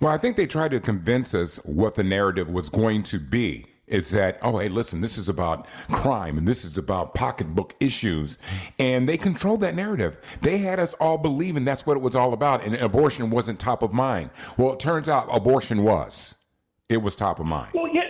Well, 0.00 0.12
I 0.12 0.18
think 0.18 0.36
they 0.36 0.46
tried 0.46 0.72
to 0.72 0.80
convince 0.80 1.34
us 1.34 1.58
what 1.64 1.94
the 1.94 2.04
narrative 2.04 2.50
was 2.50 2.68
going 2.68 3.02
to 3.04 3.18
be. 3.18 3.66
Is 3.86 4.10
that, 4.10 4.38
oh, 4.42 4.58
hey, 4.58 4.68
listen, 4.68 5.00
this 5.00 5.16
is 5.16 5.28
about 5.28 5.66
crime 5.90 6.38
and 6.38 6.46
this 6.46 6.64
is 6.64 6.76
about 6.76 7.14
pocketbook 7.14 7.74
issues. 7.80 8.38
And 8.78 9.08
they 9.08 9.16
controlled 9.16 9.60
that 9.60 9.74
narrative. 9.74 10.18
They 10.42 10.58
had 10.58 10.80
us 10.80 10.94
all 10.94 11.18
believing 11.18 11.64
that's 11.64 11.86
what 11.86 11.96
it 11.96 12.00
was 12.00 12.16
all 12.16 12.32
about, 12.32 12.64
and 12.64 12.74
abortion 12.76 13.30
wasn't 13.30 13.60
top 13.60 13.82
of 13.82 13.92
mind. 13.92 14.30
Well, 14.56 14.72
it 14.72 14.80
turns 14.80 15.08
out 15.08 15.28
abortion 15.30 15.82
was. 15.82 16.34
It 16.88 16.98
was 16.98 17.16
top 17.16 17.40
of 17.40 17.46
mind. 17.46 17.72
Well, 17.74 17.88
yeah. 17.92 18.02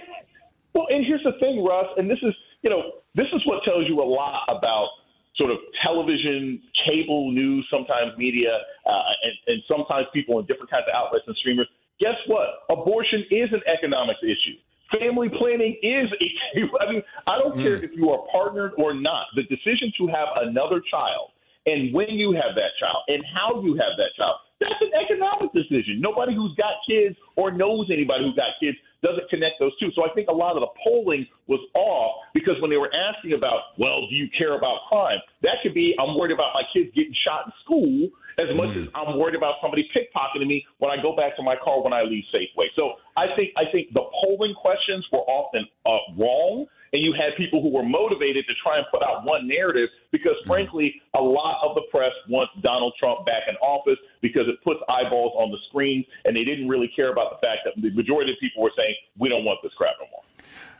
Well, 0.74 0.86
and 0.90 1.04
here's 1.06 1.22
the 1.24 1.32
thing, 1.40 1.64
Russ, 1.64 1.86
and 1.96 2.10
this 2.10 2.18
is, 2.22 2.34
you 2.62 2.70
know, 2.70 2.82
this 3.14 3.26
is 3.32 3.40
what 3.46 3.64
tells 3.64 3.88
you 3.88 4.00
a 4.00 4.04
lot 4.04 4.42
about 4.48 4.88
sort 5.36 5.50
of 5.50 5.58
television, 5.82 6.60
cable 6.86 7.30
news, 7.32 7.66
sometimes 7.70 8.16
media, 8.18 8.58
uh, 8.86 9.02
and, 9.22 9.32
and 9.48 9.62
sometimes 9.70 10.06
people 10.12 10.38
in 10.38 10.46
different 10.46 10.70
kinds 10.70 10.84
of 10.88 10.94
outlets 10.94 11.24
and 11.26 11.36
streamers. 11.36 11.68
Guess 12.00 12.16
what? 12.26 12.46
Abortion 12.70 13.24
is 13.30 13.48
an 13.52 13.62
economics 13.66 14.20
issue. 14.22 14.56
Family 14.92 15.28
planning 15.28 15.76
is 15.82 16.08
a, 16.20 16.60
I 16.80 16.92
mean, 16.92 17.02
I 17.26 17.38
don't 17.38 17.56
mm. 17.56 17.62
care 17.62 17.82
if 17.82 17.90
you 17.94 18.10
are 18.10 18.26
partnered 18.32 18.72
or 18.78 18.94
not. 18.94 19.26
The 19.34 19.42
decision 19.44 19.92
to 19.98 20.06
have 20.08 20.28
another 20.36 20.80
child 20.90 21.30
and 21.66 21.92
when 21.92 22.10
you 22.10 22.32
have 22.32 22.54
that 22.54 22.70
child 22.78 23.02
and 23.08 23.22
how 23.34 23.60
you 23.60 23.74
have 23.74 23.98
that 23.98 24.14
child, 24.16 24.36
that's 24.60 24.80
an 24.80 24.92
economic 24.94 25.52
decision. 25.52 26.00
Nobody 26.00 26.34
who's 26.34 26.54
got 26.54 26.74
kids 26.88 27.16
or 27.34 27.50
knows 27.50 27.90
anybody 27.90 28.24
who's 28.24 28.36
got 28.36 28.54
kids 28.62 28.78
doesn't 29.02 29.28
connect 29.28 29.58
those 29.60 29.76
two. 29.78 29.90
So 29.94 30.08
I 30.08 30.14
think 30.14 30.28
a 30.28 30.32
lot 30.32 30.56
of 30.56 30.60
the 30.60 30.72
polling 30.86 31.26
was 31.46 31.60
off 31.74 32.22
because 32.32 32.54
when 32.60 32.70
they 32.70 32.78
were 32.78 32.90
asking 32.94 33.34
about, 33.34 33.76
well, 33.78 34.06
do 34.08 34.14
you 34.14 34.28
care 34.38 34.56
about 34.56 34.86
crime? 34.88 35.18
That 35.42 35.56
could 35.62 35.74
be, 35.74 35.94
I'm 35.98 36.16
worried 36.16 36.32
about 36.32 36.54
my 36.54 36.62
kids 36.72 36.90
getting 36.94 37.12
shot 37.12 37.46
in 37.46 37.52
school 37.64 38.08
as 38.38 38.54
much 38.54 38.68
mm. 38.68 38.82
as 38.82 38.88
I'm 38.94 39.18
worried 39.18 39.34
about 39.34 39.54
somebody 39.62 39.88
pickpocketing 39.94 40.46
me 40.46 40.64
when 40.78 40.90
I 40.90 41.00
go 41.00 41.16
back 41.16 41.36
to 41.36 41.42
my 41.42 41.56
car 41.56 41.82
when 41.82 41.92
I 41.92 42.02
leave 42.02 42.24
Safeway. 42.34 42.66
So 42.78 42.94
I 43.16 43.34
think 43.36 43.50
I 43.56 43.64
think 43.72 43.92
the 43.94 44.04
polling 44.22 44.54
questions 44.54 45.06
were 45.10 45.20
often 45.20 45.64
uh, 45.86 45.98
wrong, 46.18 46.66
and 46.92 47.02
you 47.02 47.12
had 47.12 47.36
people 47.36 47.62
who 47.62 47.70
were 47.70 47.82
motivated 47.82 48.46
to 48.48 48.54
try 48.62 48.76
and 48.76 48.86
put 48.92 49.02
out 49.02 49.24
one 49.24 49.48
narrative 49.48 49.88
because, 50.12 50.36
mm. 50.44 50.48
frankly, 50.48 51.00
a 51.16 51.22
lot 51.22 51.60
of 51.62 51.74
the 51.74 51.82
press 51.90 52.12
wants 52.28 52.52
Donald 52.62 52.92
Trump 52.98 53.24
back 53.26 53.42
in 53.48 53.56
office 53.56 53.98
because 54.20 54.48
it 54.48 54.62
puts 54.64 54.80
eyeballs 54.88 55.32
on 55.36 55.50
the 55.50 55.58
screen, 55.68 56.04
and 56.24 56.36
they 56.36 56.44
didn't 56.44 56.68
really 56.68 56.88
care 56.88 57.10
about 57.10 57.40
the 57.40 57.46
fact 57.46 57.60
that 57.64 57.80
the 57.80 57.90
majority 57.90 58.32
of 58.32 58.38
people 58.38 58.62
were 58.62 58.72
saying 58.78 58.94
we 59.18 59.28
don't 59.28 59.44
want 59.44 59.60
this 59.62 59.72
crap 59.74 59.94
no 59.98 60.06
more. 60.12 60.22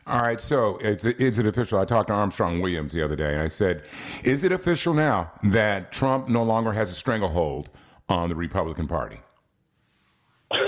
All 0.09 0.21
right, 0.21 0.41
so 0.41 0.77
is 0.79 1.05
it, 1.05 1.21
is 1.21 1.41
it 1.41 1.47
official? 1.47 1.81
I 1.81 1.85
talked 1.85 2.09
to 2.09 2.15
Armstrong 2.15 2.61
Williams 2.61 2.93
the 2.93 3.03
other 3.03 3.17
day, 3.17 3.33
and 3.33 3.43
I 3.43 3.49
said, 3.49 3.89
"Is 4.23 4.45
it 4.45 4.53
official 4.53 4.95
now 4.95 5.33
that 5.43 5.91
Trump 5.91 6.29
no 6.29 6.45
longer 6.45 6.73
has 6.73 6.89
a 6.89 6.93
stranglehold 6.93 7.71
on 8.09 8.29
the 8.29 8.37
Republican 8.37 8.87
Party?" 8.87 9.19
I, 10.53 10.61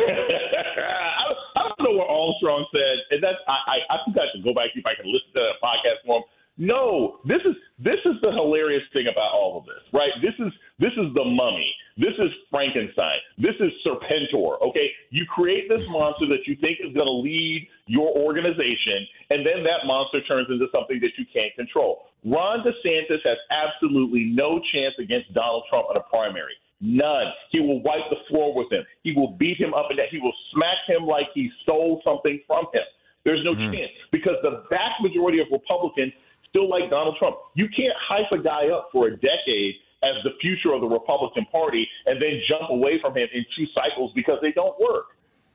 don't 1.54 1.80
know 1.80 1.99
what 1.99 2.09
Armstrong 2.11 2.66
said, 2.75 2.97
and 3.12 3.23
that's 3.23 3.38
I, 3.47 3.52
I, 3.52 3.95
I 3.95 3.97
think 4.04 4.18
I 4.18 4.26
should 4.35 4.45
go 4.45 4.52
back 4.54 4.71
if 4.75 4.85
I 4.85 4.97
can 4.97 5.07
listen 5.07 5.30
to 5.35 5.40
that 5.40 5.62
podcast 5.62 6.04
for 6.04 6.16
him. 6.16 6.25
No, 6.57 7.21
this 7.25 7.38
is 7.45 7.54
this 7.78 8.00
is 8.04 8.14
the 8.23 8.33
hilarious 8.33 8.83
thing 8.92 9.07
about 9.07 9.30
all 9.33 9.59
of 9.59 9.66
this, 9.66 9.85
right? 9.92 10.11
This 10.21 10.35
is 10.45 10.52
this 10.80 10.92
is 10.97 11.14
the 11.14 11.25
mummy. 11.25 11.73
This 11.98 12.14
is 12.18 12.30
Frankenstein. 12.48 13.18
This 13.38 13.56
is 13.58 13.72
Serpentor. 13.84 14.62
Okay, 14.62 14.88
you 15.10 15.26
create 15.26 15.68
this 15.68 15.86
monster 15.90 16.26
that 16.28 16.46
you 16.46 16.56
think 16.62 16.78
is 16.78 16.94
going 16.94 17.06
to 17.06 17.12
lead 17.12 17.68
your 17.86 18.16
organization, 18.16 19.06
and 19.30 19.44
then 19.44 19.64
that 19.64 19.84
monster 19.84 20.22
turns 20.22 20.46
into 20.48 20.66
something 20.72 21.00
that 21.00 21.10
you 21.18 21.26
can't 21.34 21.52
control. 21.56 22.06
Ron 22.24 22.60
DeSantis 22.60 23.18
has 23.24 23.36
absolutely 23.50 24.24
no 24.24 24.60
chance 24.72 24.94
against 25.00 25.32
Donald 25.34 25.64
Trump 25.68 25.86
in 25.90 25.96
a 25.96 26.04
primary. 26.08 26.54
None. 26.80 27.26
He 27.50 27.60
will 27.60 27.82
wipe 27.82 28.08
the 28.10 28.18
floor 28.28 28.54
with 28.54 28.72
him. 28.72 28.84
He 29.02 29.12
will 29.12 29.32
beat 29.32 29.60
him 29.60 29.74
up 29.74 29.86
and 29.90 29.98
down. 29.98 30.06
He 30.10 30.18
will 30.18 30.34
smack 30.52 30.78
him 30.86 31.04
like 31.04 31.26
he 31.34 31.50
stole 31.62 32.00
something 32.06 32.40
from 32.46 32.66
him. 32.72 32.82
There's 33.24 33.42
no 33.44 33.52
mm-hmm. 33.52 33.72
chance 33.72 33.90
because 34.12 34.36
the 34.42 34.62
vast 34.70 35.02
majority 35.02 35.40
of 35.40 35.48
Republicans 35.50 36.12
still 36.48 36.68
like 36.68 36.90
Donald 36.90 37.16
Trump. 37.18 37.36
You 37.54 37.68
can't 37.68 37.92
hype 37.98 38.30
a 38.32 38.38
guy 38.38 38.68
up 38.68 38.90
for 38.92 39.08
a 39.08 39.16
decade 39.16 39.74
as 40.02 40.14
the 40.24 40.30
future 40.40 40.72
of 40.72 40.80
the 40.80 40.86
Republican 40.86 41.44
Party 41.46 41.88
and 42.06 42.20
then 42.20 42.40
jump 42.48 42.70
away 42.70 43.00
from 43.00 43.16
him 43.16 43.28
in 43.32 43.44
two 43.56 43.66
cycles 43.74 44.12
because 44.14 44.38
they 44.42 44.52
don't 44.52 44.78
work. 44.80 45.06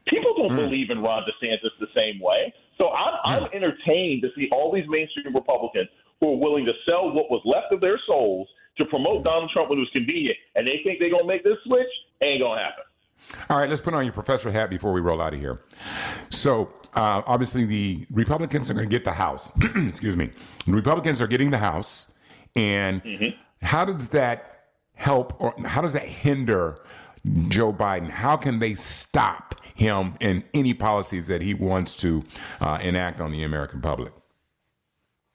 People 0.08 0.34
don't 0.36 0.52
mm. 0.52 0.58
believe 0.58 0.90
in 0.90 1.02
Ron 1.02 1.24
DeSantis 1.24 1.72
the 1.80 1.88
same 1.96 2.20
way. 2.20 2.54
So 2.80 2.90
I'm, 2.90 3.14
mm. 3.14 3.20
I'm 3.26 3.50
entertained 3.54 4.22
to 4.24 4.30
see 4.36 4.50
all 4.52 4.72
these 4.74 4.86
mainstream 4.88 5.34
Republicans 5.34 5.88
who 6.20 6.34
are 6.34 6.38
willing 6.38 6.66
to 6.66 6.74
sell 6.88 7.12
what 7.12 7.30
was 7.30 7.42
left 7.46 7.72
of 7.72 7.80
their 7.80 8.00
souls 8.06 8.48
to 8.78 8.86
promote 8.86 9.24
Donald 9.24 9.50
Trump 9.54 9.70
when 9.70 9.78
it 9.78 9.82
was 9.82 9.90
convenient, 9.94 10.38
and 10.56 10.68
they 10.68 10.82
think 10.84 11.00
they're 11.00 11.10
going 11.10 11.24
to 11.24 11.28
make 11.28 11.44
this 11.44 11.58
switch. 11.66 11.88
Ain't 12.22 12.42
going 12.42 12.58
to 12.58 12.64
happen. 12.64 12.84
All 13.50 13.58
right, 13.58 13.70
let's 13.70 13.82
put 13.82 13.94
on 13.94 14.04
your 14.04 14.14
professor 14.14 14.52
hat 14.52 14.70
before 14.70 14.92
we 14.92 15.00
roll 15.00 15.22
out 15.22 15.34
of 15.34 15.40
here. 15.40 15.62
So, 16.30 16.74
uh, 16.94 17.22
obviously, 17.26 17.66
the 17.66 18.06
Republicans 18.12 18.70
are 18.70 18.74
going 18.74 18.90
to 18.90 18.92
get 18.92 19.04
the 19.04 19.14
House. 19.14 19.52
Excuse 19.76 20.18
me. 20.18 20.32
The 20.66 20.74
Republicans 20.74 21.22
are 21.22 21.28
getting 21.28 21.50
the 21.50 21.58
House. 21.58 22.08
And 22.56 23.04
mm-hmm. 23.04 23.40
How 23.64 23.86
does 23.86 24.10
that 24.10 24.66
help 24.94 25.40
or 25.42 25.54
how 25.66 25.82
does 25.82 25.94
that 25.94 26.08
hinder 26.08 26.80
Joe 27.48 27.72
Biden? 27.72 28.10
How 28.10 28.36
can 28.36 28.60
they 28.60 28.76
stop 28.76 29.56
him 29.76 30.16
in 30.20 30.44
any 30.54 30.74
policies 30.74 31.28
that 31.28 31.42
he 31.42 31.54
wants 31.54 31.96
to 31.98 32.24
uh, 32.60 32.80
enact 32.82 33.22
on 33.22 33.32
the 33.32 33.44
American 33.44 33.82
public? 33.82 34.14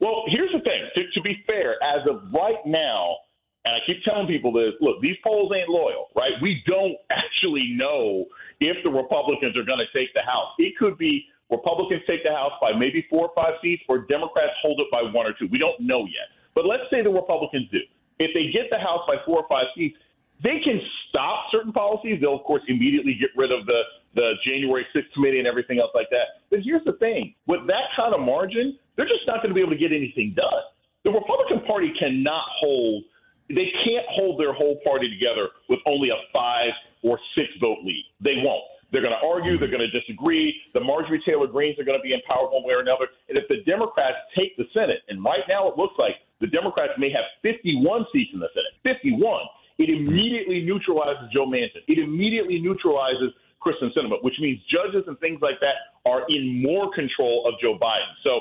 Well, 0.01 0.25
here's 0.29 0.53
the 0.53 0.61
thing. 0.61 0.89
To, 0.97 1.03
to, 1.15 1.21
be 1.23 1.43
fair, 1.49 1.75
as 1.83 2.07
of 2.09 2.23
right 2.33 2.65
now, 2.65 3.17
and 3.65 3.75
I 3.75 3.79
keep 3.85 4.03
telling 4.05 4.29
people 4.29 4.53
this 4.53 4.75
look, 4.81 5.01
these 5.03 5.17
polls 5.27 5.51
ain't 5.57 5.69
loyal, 5.69 6.07
right? 6.17 6.33
We 6.41 6.63
don't 6.67 6.95
actually 7.11 7.75
know 7.75 8.27
if 8.61 8.77
the 8.85 8.91
Republicans 8.91 9.59
are 9.59 9.65
going 9.65 9.81
to 9.81 9.99
take 9.99 10.15
the 10.15 10.23
House. 10.23 10.53
It 10.59 10.77
could 10.79 10.99
be 10.99 11.25
Republicans 11.51 12.03
take 12.09 12.23
the 12.23 12.33
House 12.33 12.53
by 12.61 12.73
maybe 12.79 13.07
four 13.11 13.29
or 13.29 13.33
five 13.35 13.55
seats, 13.63 13.83
or 13.89 14.07
Democrats 14.07 14.53
hold 14.63 14.81
it 14.81 14.87
by 14.93 15.03
one 15.03 15.27
or 15.27 15.33
two. 15.33 15.49
We 15.51 15.59
don't 15.59 15.81
know 15.81 16.05
yet. 16.05 16.29
But 16.55 16.67
let's 16.67 16.85
say 16.91 17.03
the 17.03 17.11
Republicans 17.11 17.69
do. 17.73 17.81
If 18.19 18.35
they 18.35 18.51
get 18.51 18.71
the 18.71 18.79
House 18.79 19.03
by 19.07 19.17
four 19.25 19.43
or 19.43 19.49
five 19.49 19.67
seats, 19.77 19.97
they 20.43 20.61
can 20.63 20.81
stop 21.09 21.47
certain 21.51 21.73
policies. 21.73 22.19
They'll, 22.21 22.37
of 22.37 22.45
course, 22.45 22.63
immediately 22.69 23.15
get 23.21 23.31
rid 23.37 23.51
of 23.53 23.67
the, 23.67 23.81
the 24.15 24.35
January 24.47 24.87
6th 24.95 25.13
committee 25.15 25.39
and 25.39 25.49
everything 25.49 25.81
else 25.81 25.91
like 25.95 26.09
that. 26.11 26.43
But 26.51 26.61
here's 26.63 26.85
the 26.85 26.95
thing 26.95 27.35
with 27.47 27.67
that 27.67 27.91
kind 27.97 28.15
of 28.15 28.21
margin, 28.21 28.79
they're 28.97 29.07
just 29.07 29.27
not 29.27 29.43
going 29.43 29.49
to 29.49 29.55
be 29.55 29.61
able 29.61 29.73
to 29.73 29.79
get 29.79 29.93
anything 29.93 30.35
done. 30.37 30.63
The 31.05 31.11
Republican 31.11 31.61
Party 31.67 31.93
cannot 31.99 32.45
hold, 32.61 33.05
they 33.49 33.73
can't 33.85 34.07
hold 34.11 34.41
their 34.41 34.53
whole 34.53 34.81
party 34.85 35.09
together 35.09 35.49
with 35.69 35.81
only 35.87 36.11
a 36.11 36.19
five 36.35 36.71
or 37.03 37.19
six 37.37 37.49
vote 37.61 37.79
lead. 37.85 38.05
They 38.21 38.37
won't. 38.37 38.65
They're 38.91 39.03
going 39.03 39.15
to 39.15 39.27
argue. 39.27 39.59
They're 39.59 39.69
going 39.69 39.85
to 39.85 39.91
disagree. 39.91 40.55
The 40.75 40.81
Marjorie 40.81 41.23
Taylor 41.27 41.47
Greenes 41.47 41.79
are 41.79 41.85
going 41.85 41.99
to 41.99 42.03
be 42.03 42.13
in 42.13 42.21
power 42.29 42.49
one 42.49 42.65
way 42.65 42.75
or 42.75 42.81
another. 42.81 43.07
And 43.29 43.39
if 43.39 43.47
the 43.49 43.63
Democrats 43.67 44.17
take 44.37 44.57
the 44.57 44.65
Senate, 44.77 45.01
and 45.09 45.23
right 45.23 45.45
now 45.49 45.69
it 45.69 45.77
looks 45.77 45.95
like 45.99 46.17
the 46.41 46.47
Democrats 46.47 46.93
may 46.99 47.11
have 47.11 47.25
51 47.43 48.07
seats 48.13 48.31
in 48.35 48.41
the 48.41 48.49
Senate, 48.55 49.01
51 49.01 49.41
it 49.79 49.91
immediately 49.91 50.61
neutralizes 50.63 51.31
Joe 51.35 51.47
Manchin. 51.47 51.87
It 51.87 51.99
immediately 51.99 52.61
neutralizes 52.61 53.31
Kyrsten 53.65 53.95
Sinema, 53.95 54.23
which 54.23 54.35
means 54.41 54.61
judges 54.69 55.05
and 55.07 55.19
things 55.21 55.41
like 55.41 55.61
that 55.61 55.75
are 56.05 56.23
in 56.29 56.63
more 56.63 56.91
control 56.93 57.47
of 57.47 57.55
Joe 57.63 57.79
Biden. 57.79 58.11
So, 58.27 58.41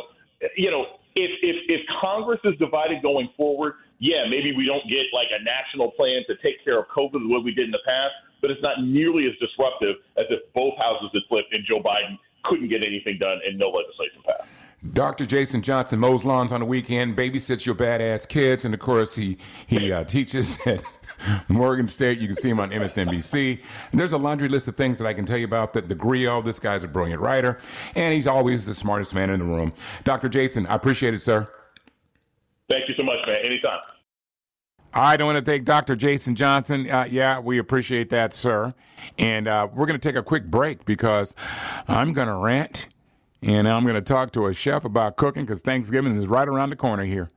you 0.57 0.71
know, 0.71 0.85
if, 1.15 1.31
if, 1.41 1.55
if 1.69 1.81
Congress 2.01 2.39
is 2.43 2.53
divided 2.57 3.03
going 3.03 3.29
forward, 3.37 3.75
yeah, 3.99 4.25
maybe 4.29 4.55
we 4.55 4.65
don't 4.65 4.87
get 4.89 5.05
like 5.13 5.27
a 5.31 5.43
national 5.43 5.91
plan 5.91 6.21
to 6.27 6.35
take 6.43 6.63
care 6.63 6.79
of 6.79 6.87
COVID 6.87 7.13
the 7.13 7.29
way 7.29 7.41
we 7.43 7.53
did 7.53 7.65
in 7.65 7.71
the 7.71 7.81
past, 7.85 8.13
but 8.41 8.51
it's 8.51 8.61
not 8.61 8.83
nearly 8.83 9.25
as 9.25 9.33
disruptive 9.39 9.95
as 10.17 10.25
if 10.29 10.41
both 10.53 10.73
houses 10.77 11.09
had 11.13 11.21
flipped 11.29 11.53
and 11.53 11.63
Joe 11.65 11.81
Biden 11.81 12.17
couldn't 12.45 12.69
get 12.69 12.85
anything 12.85 13.17
done 13.19 13.39
and 13.45 13.57
no 13.57 13.69
legislation 13.69 14.21
passed. 14.25 14.56
Dr. 14.93 15.25
Jason 15.25 15.61
Johnson 15.61 15.99
mows 15.99 16.23
lawns 16.23 16.51
on 16.51 16.59
the 16.59 16.65
weekend, 16.65 17.17
babysits 17.17 17.65
your 17.65 17.75
badass 17.75 18.27
kids, 18.27 18.65
and 18.65 18.73
of 18.73 18.79
course 18.79 19.15
he 19.15 19.37
he 19.65 19.91
uh, 19.91 20.03
teaches 20.03 20.57
at 20.65 20.81
Morgan 21.47 21.87
State. 21.87 22.19
You 22.19 22.27
can 22.27 22.35
see 22.35 22.49
him 22.49 22.59
on 22.59 22.69
MSNBC. 22.69 23.59
And 23.91 23.99
there's 23.99 24.13
a 24.13 24.17
laundry 24.17 24.49
list 24.49 24.67
of 24.67 24.77
things 24.77 24.97
that 24.99 25.07
I 25.07 25.13
can 25.13 25.25
tell 25.25 25.37
you 25.37 25.45
about. 25.45 25.73
That 25.73 25.89
the 25.89 25.95
Grio, 25.95 26.41
this 26.41 26.59
guy's 26.59 26.83
a 26.83 26.87
brilliant 26.87 27.21
writer, 27.21 27.59
and 27.95 28.13
he's 28.13 28.27
always 28.27 28.65
the 28.65 28.75
smartest 28.75 29.15
man 29.15 29.29
in 29.29 29.39
the 29.39 29.45
room. 29.45 29.73
Dr. 30.03 30.29
Jason, 30.29 30.67
I 30.67 30.75
appreciate 30.75 31.13
it, 31.13 31.21
sir. 31.21 31.47
Thank 32.69 32.87
you 32.87 32.95
so 32.95 33.03
much, 33.03 33.17
man. 33.25 33.37
Anytime. 33.45 33.79
I 34.93 35.15
don't 35.15 35.27
want 35.27 35.37
to 35.37 35.45
thank 35.45 35.65
Dr. 35.65 35.95
Jason 35.95 36.35
Johnson. 36.35 36.89
Uh, 36.89 37.07
yeah, 37.09 37.39
we 37.39 37.59
appreciate 37.59 38.09
that, 38.09 38.33
sir. 38.33 38.73
And 39.19 39.47
uh, 39.47 39.67
we're 39.73 39.85
going 39.85 39.99
to 39.99 40.07
take 40.07 40.15
a 40.15 40.23
quick 40.23 40.45
break 40.45 40.85
because 40.85 41.35
I'm 41.87 42.13
going 42.13 42.27
to 42.27 42.35
rant 42.35 42.89
and 43.41 43.67
I'm 43.67 43.83
going 43.83 43.95
to 43.95 44.01
talk 44.01 44.31
to 44.33 44.47
a 44.47 44.53
chef 44.53 44.85
about 44.85 45.17
cooking 45.17 45.45
because 45.45 45.61
Thanksgiving 45.61 46.15
is 46.15 46.27
right 46.27 46.47
around 46.47 46.69
the 46.69 46.75
corner 46.75 47.03
here. 47.03 47.29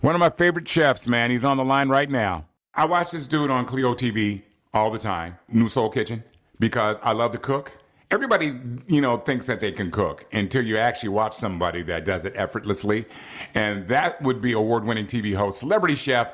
One 0.00 0.14
of 0.14 0.20
my 0.20 0.30
favorite 0.30 0.68
chefs, 0.68 1.06
man, 1.06 1.30
he's 1.30 1.44
on 1.44 1.56
the 1.56 1.64
line 1.64 1.88
right 1.88 2.10
now. 2.10 2.46
I 2.74 2.86
watch 2.86 3.10
this 3.10 3.26
dude 3.26 3.50
on 3.50 3.66
CLEO 3.66 3.94
TV 3.96 4.42
all 4.72 4.90
the 4.90 4.98
time, 4.98 5.38
New 5.48 5.68
Soul 5.68 5.88
Kitchen, 5.88 6.24
because 6.58 6.98
I 7.02 7.12
love 7.12 7.32
to 7.32 7.38
cook. 7.38 7.78
Everybody, 8.10 8.58
you 8.86 9.00
know, 9.00 9.16
thinks 9.16 9.46
that 9.46 9.60
they 9.60 9.72
can 9.72 9.90
cook 9.90 10.24
until 10.32 10.62
you 10.62 10.76
actually 10.76 11.08
watch 11.10 11.34
somebody 11.34 11.82
that 11.84 12.04
does 12.04 12.24
it 12.24 12.32
effortlessly. 12.36 13.06
And 13.54 13.88
that 13.88 14.20
would 14.22 14.40
be 14.40 14.52
award 14.52 14.84
winning 14.84 15.06
TV 15.06 15.34
host, 15.34 15.60
celebrity 15.60 15.94
chef, 15.94 16.32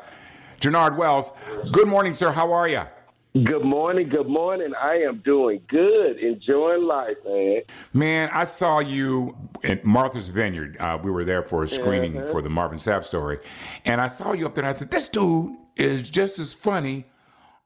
Jernard 0.61 0.97
Wells. 0.97 1.33
Good 1.73 1.88
morning, 1.88 2.12
sir. 2.12 2.33
How 2.33 2.52
are 2.52 2.69
you? 2.69 2.83
Good 3.32 3.64
morning. 3.64 4.08
Good 4.08 4.26
morning. 4.26 4.72
I 4.75 5.02
am 5.02 5.22
doing 5.25 5.60
good, 5.68 6.18
enjoying 6.18 6.82
life, 6.82 7.16
man. 7.25 7.60
Man, 7.92 8.28
I 8.32 8.42
saw 8.42 8.80
you 8.80 9.37
at 9.62 9.84
Martha's 9.84 10.28
Vineyard. 10.28 10.76
Uh, 10.80 10.99
we 11.00 11.12
were 11.12 11.25
there 11.25 11.44
for 11.44 11.62
a 11.62 11.68
screening 11.68 12.18
uh-huh. 12.18 12.32
for 12.32 12.42
the 12.42 12.50
Marvin 12.50 12.78
Sapp 12.78 13.04
story, 13.04 13.38
and 13.84 14.00
I 14.00 14.08
saw 14.08 14.32
you 14.32 14.46
up 14.46 14.56
there. 14.56 14.64
and 14.64 14.75
I 14.75 14.76
said, 14.76 14.90
"This 14.90 15.06
dude 15.06 15.56
is 15.76 16.10
just 16.10 16.40
as 16.40 16.52
funny 16.52 17.06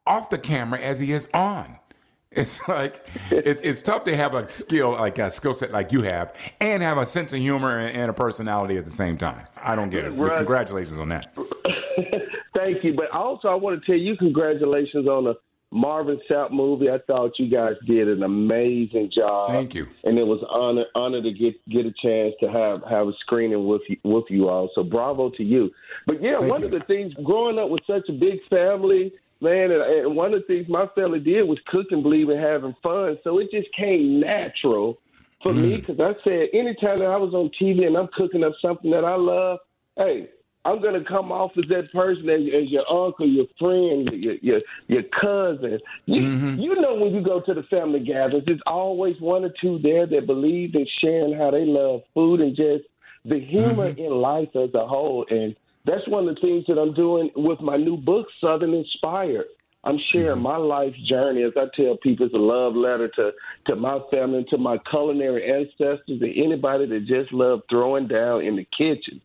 off 0.05 0.29
the 0.29 0.37
camera 0.37 0.79
as 0.79 0.99
he 0.99 1.11
is 1.11 1.27
on." 1.33 1.77
It's 2.35 2.67
like 2.67 3.07
it's 3.31 3.61
it's 3.61 3.81
tough 3.81 4.03
to 4.03 4.17
have 4.17 4.33
a 4.33 4.45
skill 4.45 4.91
like 4.91 5.19
a 5.19 5.29
skill 5.29 5.53
set 5.53 5.71
like 5.71 5.93
you 5.93 6.01
have, 6.01 6.35
and 6.59 6.83
have 6.83 6.97
a 6.97 7.05
sense 7.05 7.31
of 7.31 7.39
humor 7.39 7.79
and, 7.79 7.95
and 7.95 8.09
a 8.09 8.13
personality 8.13 8.77
at 8.77 8.83
the 8.83 8.91
same 8.91 9.17
time. 9.17 9.47
I 9.55 9.73
don't 9.73 9.89
get 9.89 10.03
it. 10.03 10.17
But 10.17 10.35
congratulations 10.35 10.99
on 10.99 11.07
that. 11.09 11.33
Thank 12.55 12.83
you. 12.83 12.93
But 12.93 13.09
also, 13.11 13.47
I 13.47 13.55
want 13.55 13.79
to 13.79 13.85
tell 13.85 13.97
you 13.97 14.17
congratulations 14.17 15.07
on 15.07 15.23
the 15.23 15.35
Marvin 15.75 16.19
Sapp 16.31 16.51
movie. 16.51 16.89
I 16.89 16.99
thought 16.99 17.37
you 17.37 17.49
guys 17.49 17.73
did 17.85 18.07
an 18.07 18.23
amazing 18.23 19.11
job. 19.13 19.51
Thank 19.51 19.75
you. 19.75 19.87
And 20.05 20.17
it 20.17 20.25
was 20.25 20.39
honor 20.49 20.85
honor 20.95 21.21
to 21.21 21.31
get 21.33 21.53
get 21.69 21.85
a 21.85 21.93
chance 22.01 22.33
to 22.39 22.49
have 22.49 22.81
have 22.89 23.09
a 23.09 23.13
screening 23.19 23.67
with 23.67 23.81
you, 23.89 23.97
with 24.03 24.23
you 24.29 24.47
all. 24.47 24.69
So 24.73 24.83
bravo 24.83 25.29
to 25.31 25.43
you. 25.43 25.69
But 26.07 26.21
yeah, 26.23 26.39
Thank 26.39 26.51
one 26.51 26.61
you. 26.61 26.67
of 26.67 26.71
the 26.71 26.79
things 26.87 27.13
growing 27.25 27.59
up 27.59 27.69
with 27.69 27.81
such 27.85 28.07
a 28.07 28.13
big 28.13 28.39
family, 28.49 29.11
man, 29.41 29.71
and, 29.71 29.81
and 29.81 30.15
one 30.15 30.33
of 30.33 30.41
the 30.41 30.47
things 30.47 30.65
my 30.69 30.87
family 30.95 31.19
did 31.19 31.43
was 31.43 31.59
cooking, 31.67 31.95
and 31.95 32.03
believe 32.03 32.29
in 32.29 32.37
having 32.37 32.73
fun. 32.81 33.17
So 33.25 33.39
it 33.39 33.51
just 33.51 33.67
came 33.75 34.21
natural 34.21 34.97
for 35.43 35.51
mm. 35.51 35.61
me 35.61 35.77
because 35.77 35.99
I 35.99 36.13
said 36.27 36.47
anytime 36.53 36.97
that 36.97 37.07
I 37.07 37.17
was 37.17 37.33
on 37.33 37.51
TV 37.61 37.85
and 37.85 37.97
I'm 37.97 38.07
cooking 38.15 38.45
up 38.45 38.53
something 38.61 38.91
that 38.91 39.03
I 39.03 39.15
love, 39.15 39.59
hey, 39.97 40.29
I'm 40.65 40.81
gonna 40.81 41.03
come 41.03 41.31
off 41.31 41.51
as 41.57 41.65
that 41.69 41.91
person 41.93 42.27
as, 42.27 42.41
as 42.41 42.71
your 42.71 42.91
uncle, 42.91 43.27
your 43.27 43.45
friend, 43.59 44.09
your 44.11 44.35
your, 44.41 44.59
your 44.87 45.03
cousin. 45.03 45.79
You, 46.07 46.21
mm-hmm. 46.21 46.59
you 46.59 46.81
know 46.81 46.95
when 46.95 47.13
you 47.13 47.21
go 47.21 47.39
to 47.39 47.53
the 47.53 47.63
family 47.63 47.99
gatherings, 47.99 48.45
there's 48.47 48.61
always 48.65 49.15
one 49.21 49.45
or 49.45 49.53
two 49.61 49.79
there 49.83 50.07
that 50.07 50.25
believe 50.25 50.73
in 50.73 50.87
sharing 50.99 51.37
how 51.37 51.51
they 51.51 51.65
love 51.65 52.01
food 52.15 52.41
and 52.41 52.55
just 52.55 52.83
the 53.25 53.39
humor 53.39 53.91
mm-hmm. 53.91 54.01
in 54.01 54.11
life 54.11 54.49
as 54.55 54.71
a 54.73 54.87
whole. 54.87 55.25
And 55.29 55.55
that's 55.85 56.07
one 56.07 56.27
of 56.27 56.35
the 56.35 56.41
things 56.41 56.65
that 56.67 56.79
I'm 56.79 56.95
doing 56.95 57.29
with 57.35 57.61
my 57.61 57.77
new 57.77 57.97
book, 57.97 58.27
Southern 58.41 58.73
Inspired. 58.73 59.45
I'm 59.83 59.99
sharing 60.11 60.37
mm-hmm. 60.37 60.41
my 60.41 60.57
life 60.57 60.95
journey 61.07 61.43
as 61.43 61.53
I 61.55 61.65
tell 61.75 61.95
people 61.97 62.25
it's 62.25 62.33
a 62.33 62.39
love 62.39 62.75
letter 62.75 63.07
to, 63.07 63.33
to 63.67 63.75
my 63.75 63.99
family 64.11 64.39
and 64.39 64.47
to 64.47 64.57
my 64.57 64.79
culinary 64.89 65.47
ancestors 65.47 66.21
and 66.21 66.33
anybody 66.35 66.87
that 66.87 67.05
just 67.05 67.31
love 67.31 67.61
throwing 67.69 68.07
down 68.07 68.41
in 68.41 68.55
the 68.55 68.65
kitchen. 68.75 69.21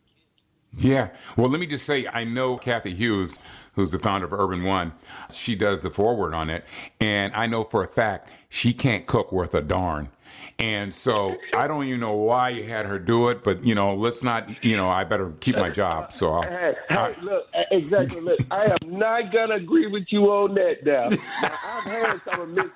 Yeah. 0.77 1.11
Well, 1.37 1.49
let 1.49 1.61
me 1.61 1.67
just 1.67 1.85
say, 1.85 2.07
I 2.07 2.25
know 2.25 2.57
Cathy 2.57 2.95
Hughes, 2.95 3.39
who's 3.75 3.91
the 3.91 3.99
founder 3.99 4.27
of 4.27 4.33
Urban 4.33 4.63
One. 4.63 4.93
She 5.31 5.55
does 5.55 5.81
the 5.81 5.91
foreword 5.91 6.35
on 6.35 6.49
it. 6.51 6.65
And 7.01 7.35
I 7.35 7.47
know 7.47 7.65
for 7.65 7.83
a 7.83 7.89
fact 7.89 8.31
she 8.49 8.73
can't 8.73 9.07
cook 9.07 9.33
worth 9.33 9.55
a 9.55 9.63
darn. 9.63 10.11
And 10.59 10.95
so 10.95 11.37
I 11.55 11.67
don't 11.67 11.85
even 11.87 12.01
know 12.01 12.15
why 12.15 12.51
you 12.51 12.65
had 12.65 12.85
her 12.85 12.99
do 12.99 13.31
it, 13.31 13.43
but 13.43 13.65
you 13.65 13.75
know, 13.75 13.95
let's 13.95 14.23
not, 14.23 14.63
you 14.63 14.77
know, 14.77 14.91
I 14.91 15.05
better 15.05 15.33
keep 15.41 15.57
my 15.57 15.71
job. 15.71 16.13
So 16.13 16.35
I'll, 16.35 16.43
hey, 16.43 16.75
hey, 16.91 17.15
look, 17.23 17.49
exactly. 17.71 18.21
Look, 18.21 18.41
I 18.51 18.67
am 18.67 18.99
not 18.99 19.33
gonna 19.33 19.55
agree 19.55 19.87
with 19.87 20.05
you 20.11 20.27
on 20.27 20.55
that. 20.57 20.85
Now, 20.85 21.09
now 21.09 21.59
I've 21.65 21.85
had 21.85 22.21
some 22.31 22.41
of 22.43 22.49
Miss 22.51 22.67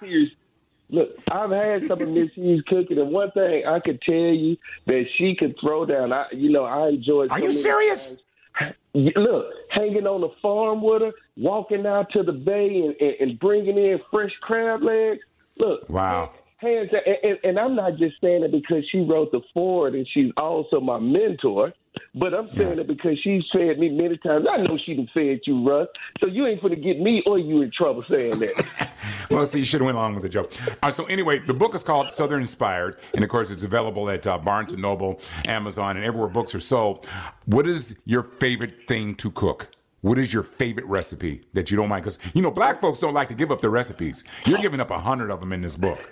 Look, 0.91 1.11
I've 1.31 1.50
had 1.50 1.88
some 1.88 2.03
of 2.03 2.09
Miss 2.09 2.31
Hughes 2.35 2.62
cooking, 2.69 2.99
and 2.99 3.11
one 3.11 3.31
thing 3.33 3.64
I 3.67 3.81
could 3.81 4.00
tell 4.03 4.14
you 4.14 4.57
that 4.87 5.07
she 5.17 5.35
could 5.35 5.57
throw 5.61 5.87
down. 5.87 6.12
I, 6.12 6.26
you 6.33 6.50
know, 6.50 6.64
I 6.64 6.88
enjoy. 6.88 7.29
Are 7.29 7.41
you 7.41 7.50
serious? 7.50 8.19
Times. 8.59 8.73
Look, 8.95 9.47
hanging 9.71 10.07
on 10.07 10.21
the 10.21 10.29
farm 10.41 10.81
with 10.81 11.03
her, 11.03 11.12
walking 11.37 11.87
out 11.87 12.12
to 12.12 12.23
the 12.23 12.33
bay, 12.33 12.83
and, 12.83 12.95
and, 13.00 13.14
and 13.21 13.41
bringing 13.41 13.76
in 13.76 14.00
fresh 14.12 14.31
crab 14.41 14.83
legs. 14.83 15.21
Look, 15.59 15.88
wow. 15.88 16.31
Hands, 16.59 16.88
and, 16.93 17.17
and, 17.25 17.38
and 17.43 17.59
I'm 17.59 17.75
not 17.75 17.97
just 17.97 18.21
saying 18.21 18.45
it 18.45 18.53
because 18.53 18.85
she 18.91 19.00
wrote 19.00 19.33
the 19.33 19.41
foreword, 19.53 19.95
and 19.95 20.07
she's 20.09 20.31
also 20.37 20.81
my 20.81 20.99
mentor. 20.99 21.73
But 22.15 22.35
I'm 22.35 22.49
saying 22.57 22.77
yeah. 22.77 22.83
it 22.83 22.87
because 22.87 23.19
she's 23.21 23.43
fed 23.53 23.79
me 23.79 23.89
many 23.89 24.17
times. 24.19 24.47
I 24.51 24.59
know 24.59 24.79
she 24.85 24.95
done 24.95 25.09
fed 25.13 25.41
you, 25.47 25.69
Russ. 25.69 25.89
So 26.23 26.29
you 26.29 26.47
ain't 26.47 26.63
gonna 26.63 26.77
get 26.77 27.01
me 27.01 27.23
or 27.27 27.39
you 27.39 27.63
in 27.63 27.71
trouble 27.73 28.03
saying 28.03 28.39
that. 28.39 28.91
well, 29.31 29.45
see, 29.47 29.61
you 29.61 29.65
should 29.65 29.81
have 29.81 29.87
went 29.87 29.99
along 29.99 30.15
with 30.15 30.23
the 30.23 30.29
joke. 30.29 30.53
Uh, 30.83 30.91
so 30.91 31.05
anyway, 31.07 31.41
the 31.41 31.55
book 31.55 31.75
is 31.75 31.83
called 31.83 32.13
Southern 32.13 32.43
Inspired, 32.43 32.99
and 33.15 33.25
of 33.25 33.31
course, 33.31 33.51
it's 33.51 33.65
available 33.65 34.09
at 34.11 34.27
uh, 34.27 34.39
Barnes 34.39 34.73
and 34.73 34.83
Noble, 34.83 35.21
Amazon, 35.47 35.97
and 35.97 36.05
everywhere 36.05 36.29
books 36.29 36.55
are 36.55 36.61
sold. 36.61 37.07
What 37.47 37.67
is 37.67 37.97
your 38.05 38.23
favorite 38.23 38.87
thing 38.87 39.15
to 39.17 39.31
cook? 39.31 39.69
What 40.03 40.19
is 40.19 40.33
your 40.35 40.43
favorite 40.43 40.87
recipe 40.87 41.45
that 41.55 41.71
you 41.71 41.77
don't 41.79 41.89
mind? 41.89 42.03
Because 42.03 42.19
you 42.35 42.43
know, 42.43 42.51
black 42.51 42.81
folks 42.81 43.01
don't 43.01 43.15
like 43.15 43.29
to 43.29 43.35
give 43.35 43.51
up 43.51 43.61
their 43.61 43.71
recipes. 43.71 44.23
You're 44.47 44.59
giving 44.59 44.81
up 44.81 44.91
a 44.91 44.99
hundred 44.99 45.33
of 45.33 45.41
them 45.41 45.53
in 45.53 45.63
this 45.63 45.77
book. 45.77 46.11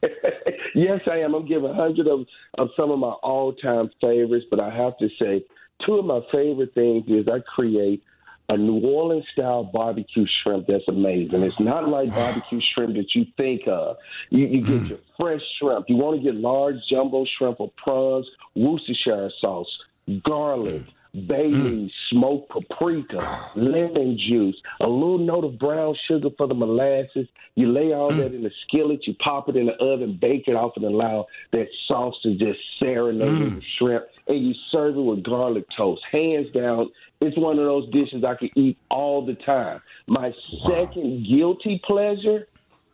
yes, 0.74 1.00
I 1.10 1.18
am. 1.18 1.34
I'm 1.34 1.46
giving 1.46 1.70
a 1.70 1.74
hundred 1.74 2.06
of, 2.06 2.26
of 2.58 2.70
some 2.76 2.90
of 2.90 2.98
my 2.98 3.10
all 3.22 3.52
time 3.52 3.90
favorites, 4.00 4.46
but 4.50 4.60
I 4.60 4.74
have 4.74 4.96
to 4.98 5.08
say, 5.20 5.44
two 5.84 5.94
of 5.94 6.04
my 6.04 6.20
favorite 6.32 6.74
things 6.74 7.04
is 7.08 7.26
I 7.28 7.40
create 7.40 8.02
a 8.50 8.56
New 8.56 8.80
Orleans 8.86 9.24
style 9.32 9.64
barbecue 9.64 10.26
shrimp 10.26 10.66
that's 10.66 10.86
amazing. 10.88 11.42
It's 11.42 11.58
not 11.60 11.88
like 11.88 12.10
barbecue 12.14 12.60
shrimp 12.74 12.94
that 12.96 13.14
you 13.14 13.26
think 13.36 13.62
of. 13.66 13.96
You, 14.30 14.46
you 14.46 14.60
get 14.60 14.80
mm. 14.82 14.88
your 14.90 14.98
fresh 15.18 15.40
shrimp. 15.58 15.86
You 15.88 15.96
want 15.96 16.20
to 16.20 16.22
get 16.22 16.34
large 16.34 16.76
jumbo 16.90 17.24
shrimp 17.38 17.60
or 17.60 17.72
prawns, 17.76 18.28
Worcestershire 18.54 19.30
sauce, 19.40 19.78
garlic, 20.22 20.82
bay 21.14 21.50
mm. 21.50 21.90
smoked 22.10 22.50
paprika, 22.50 23.50
lemon 23.54 24.18
juice, 24.18 24.56
a 24.80 24.88
little 24.88 25.18
note 25.18 25.44
of 25.44 25.58
brown 25.58 25.94
sugar 26.06 26.28
for 26.36 26.46
the 26.46 26.54
molasses. 26.54 27.28
You 27.54 27.70
lay 27.70 27.92
all 27.92 28.10
mm. 28.10 28.18
that 28.18 28.34
in 28.34 28.42
the 28.42 28.50
skillet, 28.66 29.06
you 29.06 29.14
pop 29.14 29.48
it 29.48 29.56
in 29.56 29.66
the 29.66 29.74
oven, 29.74 30.18
bake 30.20 30.48
it 30.48 30.56
off, 30.56 30.72
and 30.76 30.84
allow 30.84 31.26
that 31.52 31.68
sauce 31.86 32.16
to 32.22 32.34
just 32.34 32.58
serenade 32.82 33.28
mm. 33.28 33.54
the 33.56 33.62
shrimp, 33.78 34.04
and 34.26 34.46
you 34.46 34.54
serve 34.70 34.96
it 34.96 35.00
with 35.00 35.22
garlic 35.22 35.64
toast. 35.76 36.02
Hands 36.12 36.50
down, 36.52 36.90
it's 37.20 37.36
one 37.38 37.58
of 37.58 37.64
those 37.64 37.88
dishes 37.90 38.24
I 38.24 38.34
could 38.34 38.50
eat 38.56 38.78
all 38.90 39.24
the 39.24 39.34
time. 39.34 39.80
My 40.06 40.34
wow. 40.52 40.68
second 40.68 41.26
guilty 41.26 41.80
pleasure 41.84 42.48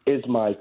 is 0.06 0.26
my 0.26 0.56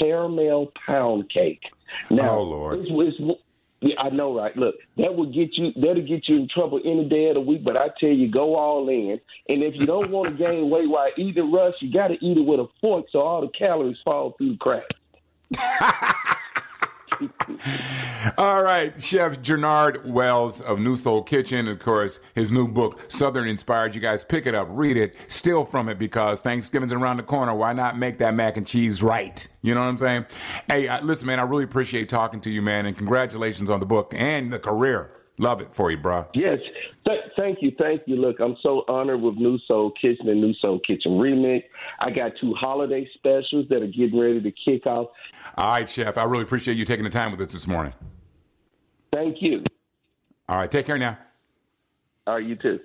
caramel 0.00 0.72
pound 0.86 1.30
cake. 1.30 1.62
Now, 2.10 2.38
oh, 2.38 2.42
Lord. 2.42 2.80
It's, 2.80 2.88
it's, 2.90 3.40
yeah, 3.80 3.94
I 3.98 4.10
know, 4.10 4.34
right? 4.34 4.56
Look, 4.56 4.76
that 4.96 5.14
will 5.14 5.30
get 5.30 5.56
you. 5.56 5.72
That'll 5.76 6.06
get 6.06 6.28
you 6.28 6.36
in 6.36 6.48
trouble 6.48 6.80
any 6.84 7.08
day 7.08 7.28
of 7.28 7.34
the 7.34 7.40
week. 7.40 7.62
But 7.62 7.80
I 7.80 7.88
tell 8.00 8.10
you, 8.10 8.30
go 8.30 8.56
all 8.56 8.88
in. 8.88 9.20
And 9.48 9.62
if 9.62 9.74
you 9.74 9.86
don't 9.86 10.10
want 10.10 10.28
to 10.28 10.34
gain 10.34 10.70
weight 10.70 10.88
while 10.88 11.10
eating 11.16 11.52
rush, 11.52 11.74
you 11.80 11.92
got 11.92 12.08
to 12.08 12.14
eat 12.24 12.38
it 12.38 12.40
with 12.40 12.60
a 12.60 12.66
fork 12.80 13.06
so 13.12 13.20
all 13.20 13.42
the 13.42 13.48
calories 13.48 13.98
fall 14.04 14.34
through 14.38 14.52
the 14.52 14.58
cracks. 14.58 16.16
All 18.38 18.62
right, 18.62 19.00
Chef 19.02 19.40
Jernard 19.40 20.04
Wells 20.04 20.60
of 20.60 20.78
New 20.78 20.94
Soul 20.94 21.22
Kitchen, 21.22 21.68
of 21.68 21.78
course, 21.78 22.20
his 22.34 22.50
new 22.50 22.68
book, 22.68 23.00
Southern 23.08 23.48
Inspired. 23.48 23.94
You 23.94 24.00
guys 24.00 24.24
pick 24.24 24.46
it 24.46 24.54
up, 24.54 24.68
read 24.70 24.96
it, 24.96 25.16
steal 25.28 25.64
from 25.64 25.88
it 25.88 25.98
because 25.98 26.40
Thanksgiving's 26.40 26.92
around 26.92 27.18
the 27.18 27.22
corner. 27.22 27.54
Why 27.54 27.72
not 27.72 27.98
make 27.98 28.18
that 28.18 28.34
mac 28.34 28.56
and 28.56 28.66
cheese 28.66 29.02
right? 29.02 29.46
You 29.62 29.74
know 29.74 29.80
what 29.80 29.88
I'm 29.88 29.98
saying? 29.98 30.26
Hey, 30.68 31.00
listen, 31.02 31.26
man, 31.26 31.38
I 31.38 31.42
really 31.42 31.64
appreciate 31.64 32.08
talking 32.08 32.40
to 32.40 32.50
you, 32.50 32.62
man, 32.62 32.86
and 32.86 32.96
congratulations 32.96 33.70
on 33.70 33.80
the 33.80 33.86
book 33.86 34.12
and 34.16 34.52
the 34.52 34.58
career. 34.58 35.10
Love 35.38 35.60
it 35.60 35.72
for 35.72 35.90
you, 35.90 35.98
bro. 35.98 36.26
Yes. 36.32 36.58
Th- 37.06 37.20
thank 37.36 37.60
you. 37.60 37.72
Thank 37.78 38.02
you. 38.06 38.16
Look, 38.16 38.40
I'm 38.40 38.56
so 38.62 38.84
honored 38.88 39.20
with 39.20 39.34
New 39.34 39.58
Soul 39.66 39.92
Kitchen 40.00 40.28
and 40.28 40.40
New 40.40 40.54
Soul 40.54 40.80
Kitchen 40.80 41.12
Remix. 41.12 41.64
I 41.98 42.10
got 42.10 42.32
two 42.40 42.54
holiday 42.54 43.06
specials 43.14 43.66
that 43.68 43.82
are 43.82 43.86
getting 43.86 44.18
ready 44.18 44.40
to 44.40 44.50
kick 44.50 44.86
off. 44.86 45.08
All 45.58 45.70
right, 45.70 45.88
Chef. 45.88 46.16
I 46.16 46.24
really 46.24 46.44
appreciate 46.44 46.78
you 46.78 46.86
taking 46.86 47.04
the 47.04 47.10
time 47.10 47.32
with 47.32 47.40
us 47.42 47.52
this 47.52 47.66
morning. 47.66 47.92
Thank 49.12 49.42
you. 49.42 49.62
All 50.48 50.56
right. 50.56 50.70
Take 50.70 50.86
care 50.86 50.96
now. 50.96 51.18
All 52.26 52.34
right. 52.34 52.44
You 52.44 52.56
too. 52.56 52.80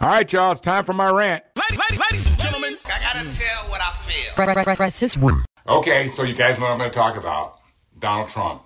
All 0.00 0.08
right, 0.08 0.30
y'all. 0.32 0.52
It's 0.52 0.60
time 0.62 0.84
for 0.84 0.94
my 0.94 1.10
rant. 1.10 1.44
Ladies, 1.56 1.78
ladies, 1.78 2.00
ladies 2.10 2.28
and 2.28 2.40
gentlemen, 2.40 2.74
I 2.86 3.00
got 3.00 3.16
to 3.22 3.38
tell 3.38 3.70
what 3.70 3.80
I 3.80 3.90
feel. 4.02 5.76
Okay, 5.78 6.08
so 6.08 6.22
you 6.22 6.34
guys 6.34 6.58
know 6.58 6.66
what 6.66 6.72
I'm 6.72 6.78
going 6.78 6.90
to 6.90 6.96
talk 6.96 7.16
about 7.16 7.58
Donald 7.98 8.28
Trump. 8.28 8.62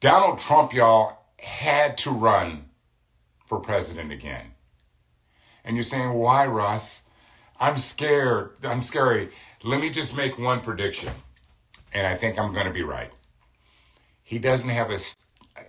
Donald 0.00 0.38
Trump, 0.38 0.72
y'all 0.74 1.21
had 1.42 1.98
to 1.98 2.10
run 2.10 2.66
for 3.46 3.60
president 3.60 4.12
again. 4.12 4.52
And 5.64 5.76
you're 5.76 5.82
saying, 5.82 6.12
why, 6.12 6.46
Russ? 6.46 7.08
I'm 7.60 7.76
scared. 7.76 8.56
I'm 8.64 8.82
scary. 8.82 9.30
Let 9.62 9.80
me 9.80 9.90
just 9.90 10.16
make 10.16 10.38
one 10.38 10.60
prediction. 10.60 11.12
And 11.92 12.06
I 12.06 12.14
think 12.14 12.38
I'm 12.38 12.52
going 12.52 12.66
to 12.66 12.72
be 12.72 12.82
right. 12.82 13.10
He 14.22 14.38
doesn't 14.38 14.70
have 14.70 14.90
a, 14.90 14.98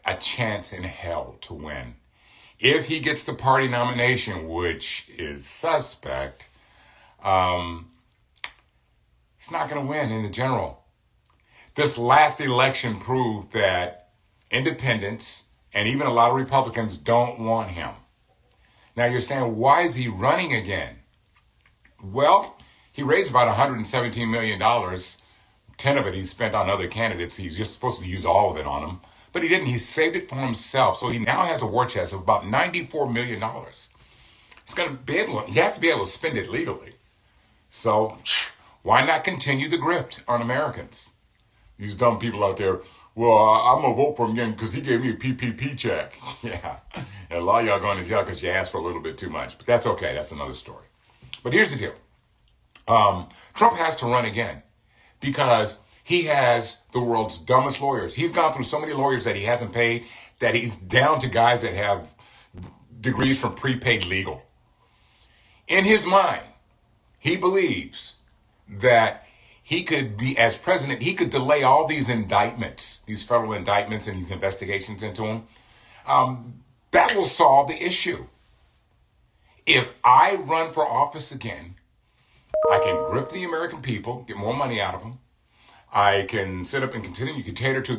a 0.05 0.15
chance 0.17 0.73
in 0.73 0.83
hell 0.83 1.37
to 1.41 1.53
win. 1.53 1.95
If 2.59 2.87
he 2.87 2.99
gets 2.99 3.25
the 3.25 3.33
party 3.33 3.67
nomination, 3.67 4.47
which 4.47 5.09
is 5.17 5.45
suspect, 5.45 6.47
um, 7.23 7.91
he's 9.37 9.51
not 9.51 9.69
going 9.69 9.85
to 9.85 9.89
win 9.89 10.11
in 10.11 10.23
the 10.23 10.29
general. 10.29 10.83
This 11.75 11.97
last 11.97 12.39
election 12.39 12.99
proved 12.99 13.51
that 13.53 14.11
independents 14.49 15.49
and 15.73 15.87
even 15.87 16.07
a 16.07 16.13
lot 16.13 16.29
of 16.31 16.35
Republicans 16.37 16.97
don't 16.97 17.39
want 17.39 17.69
him. 17.69 17.89
Now 18.95 19.05
you're 19.05 19.19
saying, 19.19 19.55
why 19.57 19.81
is 19.81 19.95
he 19.95 20.07
running 20.07 20.53
again? 20.53 20.97
Well, 22.03 22.57
He 22.91 23.01
raised 23.01 23.31
about 23.31 23.55
$117 23.57 24.29
million. 24.29 24.59
10 25.77 25.97
of 25.97 26.05
it 26.07 26.13
he 26.13 26.23
spent 26.23 26.53
on 26.53 26.69
other 26.69 26.87
candidates. 26.87 27.35
He's 27.35 27.57
just 27.57 27.73
supposed 27.73 27.99
to 28.01 28.07
use 28.07 28.25
all 28.25 28.51
of 28.51 28.57
it 28.57 28.67
on 28.67 28.81
them. 28.81 29.01
But 29.31 29.41
he 29.41 29.49
didn't. 29.49 29.65
He 29.65 29.79
saved 29.79 30.15
it 30.15 30.29
for 30.29 30.35
himself. 30.35 30.97
So 30.97 31.09
he 31.09 31.17
now 31.17 31.41
has 31.41 31.63
a 31.63 31.67
war 31.67 31.87
chest 31.87 32.13
of 32.13 32.19
about 32.21 32.43
$94 32.43 33.11
million. 33.11 33.41
He's 33.41 34.75
going 34.75 34.95
to 34.95 35.03
be 35.03 35.17
able, 35.17 35.41
he 35.41 35.59
has 35.59 35.75
to 35.75 35.81
be 35.81 35.89
able 35.89 36.05
to 36.05 36.09
spend 36.09 36.37
it 36.37 36.49
legally. 36.51 36.93
So 37.71 38.15
why 38.83 39.03
not 39.03 39.23
continue 39.23 39.67
the 39.69 39.77
grift 39.77 40.21
on 40.27 40.41
Americans? 40.41 41.13
These 41.79 41.95
dumb 41.95 42.19
people 42.19 42.43
out 42.43 42.57
there, 42.57 42.81
well, 43.15 43.37
I'm 43.37 43.81
going 43.81 43.95
to 43.95 44.01
vote 44.01 44.17
for 44.17 44.25
him 44.25 44.31
again 44.31 44.51
because 44.51 44.73
he 44.73 44.81
gave 44.81 45.01
me 45.01 45.11
a 45.11 45.15
PPP 45.15 45.77
check. 45.77 46.15
yeah. 46.43 46.77
And 47.29 47.39
a 47.39 47.43
lot 47.43 47.61
of 47.61 47.67
y'all 47.67 47.79
going 47.79 47.99
to 47.99 48.07
jail 48.07 48.21
because 48.21 48.41
you 48.41 48.49
asked 48.49 48.71
for 48.71 48.79
a 48.79 48.83
little 48.83 49.01
bit 49.01 49.17
too 49.17 49.29
much. 49.29 49.57
But 49.57 49.67
that's 49.67 49.85
okay. 49.85 50.13
That's 50.15 50.31
another 50.31 50.53
story. 50.53 50.85
But 51.43 51.53
here's 51.53 51.71
the 51.71 51.77
deal 51.77 51.93
um, 52.87 53.27
Trump 53.53 53.77
has 53.77 53.95
to 53.97 54.07
run 54.07 54.25
again 54.25 54.63
because 55.19 55.81
he 56.03 56.23
has 56.23 56.83
the 56.91 57.01
world's 57.01 57.37
dumbest 57.37 57.81
lawyers. 57.81 58.15
He's 58.15 58.31
gone 58.31 58.51
through 58.53 58.65
so 58.65 58.79
many 58.79 58.93
lawyers 58.93 59.25
that 59.25 59.35
he 59.35 59.43
hasn't 59.43 59.73
paid 59.73 60.05
that 60.39 60.55
he's 60.55 60.75
down 60.75 61.19
to 61.19 61.29
guys 61.29 61.61
that 61.61 61.73
have 61.73 62.13
degrees 62.99 63.39
from 63.39 63.55
prepaid 63.55 64.05
legal. 64.05 64.43
In 65.67 65.85
his 65.85 66.05
mind, 66.05 66.43
he 67.19 67.37
believes 67.37 68.15
that 68.67 69.27
he 69.73 69.81
could 69.83 70.17
be, 70.17 70.37
as 70.37 70.55
president, 70.55 71.01
he 71.01 71.15
could 71.15 71.31
delay 71.31 71.63
all 71.63 71.87
these 71.87 72.07
indictments, 72.07 72.99
these 73.07 73.23
federal 73.23 73.53
indictments 73.53 74.07
and 74.07 74.15
these 74.15 74.29
investigations 74.29 75.01
into 75.01 75.23
him. 75.23 75.43
Um, 76.05 76.61
that 76.91 77.15
will 77.15 77.25
solve 77.25 77.69
the 77.69 77.83
issue. 77.83 78.27
If 79.65 79.95
I 80.03 80.35
run 80.35 80.71
for 80.71 80.85
office 80.85 81.31
again, 81.31 81.75
I 82.71 82.77
can 82.83 82.95
grift 82.95 83.31
the 83.31 83.45
American 83.45 83.81
people, 83.81 84.23
get 84.27 84.37
more 84.37 84.53
money 84.53 84.79
out 84.79 84.93
of 84.93 85.01
them. 85.01 85.17
I 85.91 86.27
can 86.29 86.65
sit 86.65 86.83
up 86.83 86.93
and 86.93 87.03
continue 87.03 87.41
to 87.41 87.51
cater 87.51 87.81
to 87.81 87.97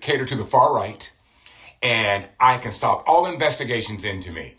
cater 0.00 0.26
to 0.26 0.36
the 0.36 0.44
far 0.44 0.74
right, 0.74 1.10
and 1.82 2.28
I 2.38 2.58
can 2.58 2.72
stop 2.72 3.04
all 3.06 3.26
investigations 3.26 4.04
into 4.04 4.32
me. 4.32 4.56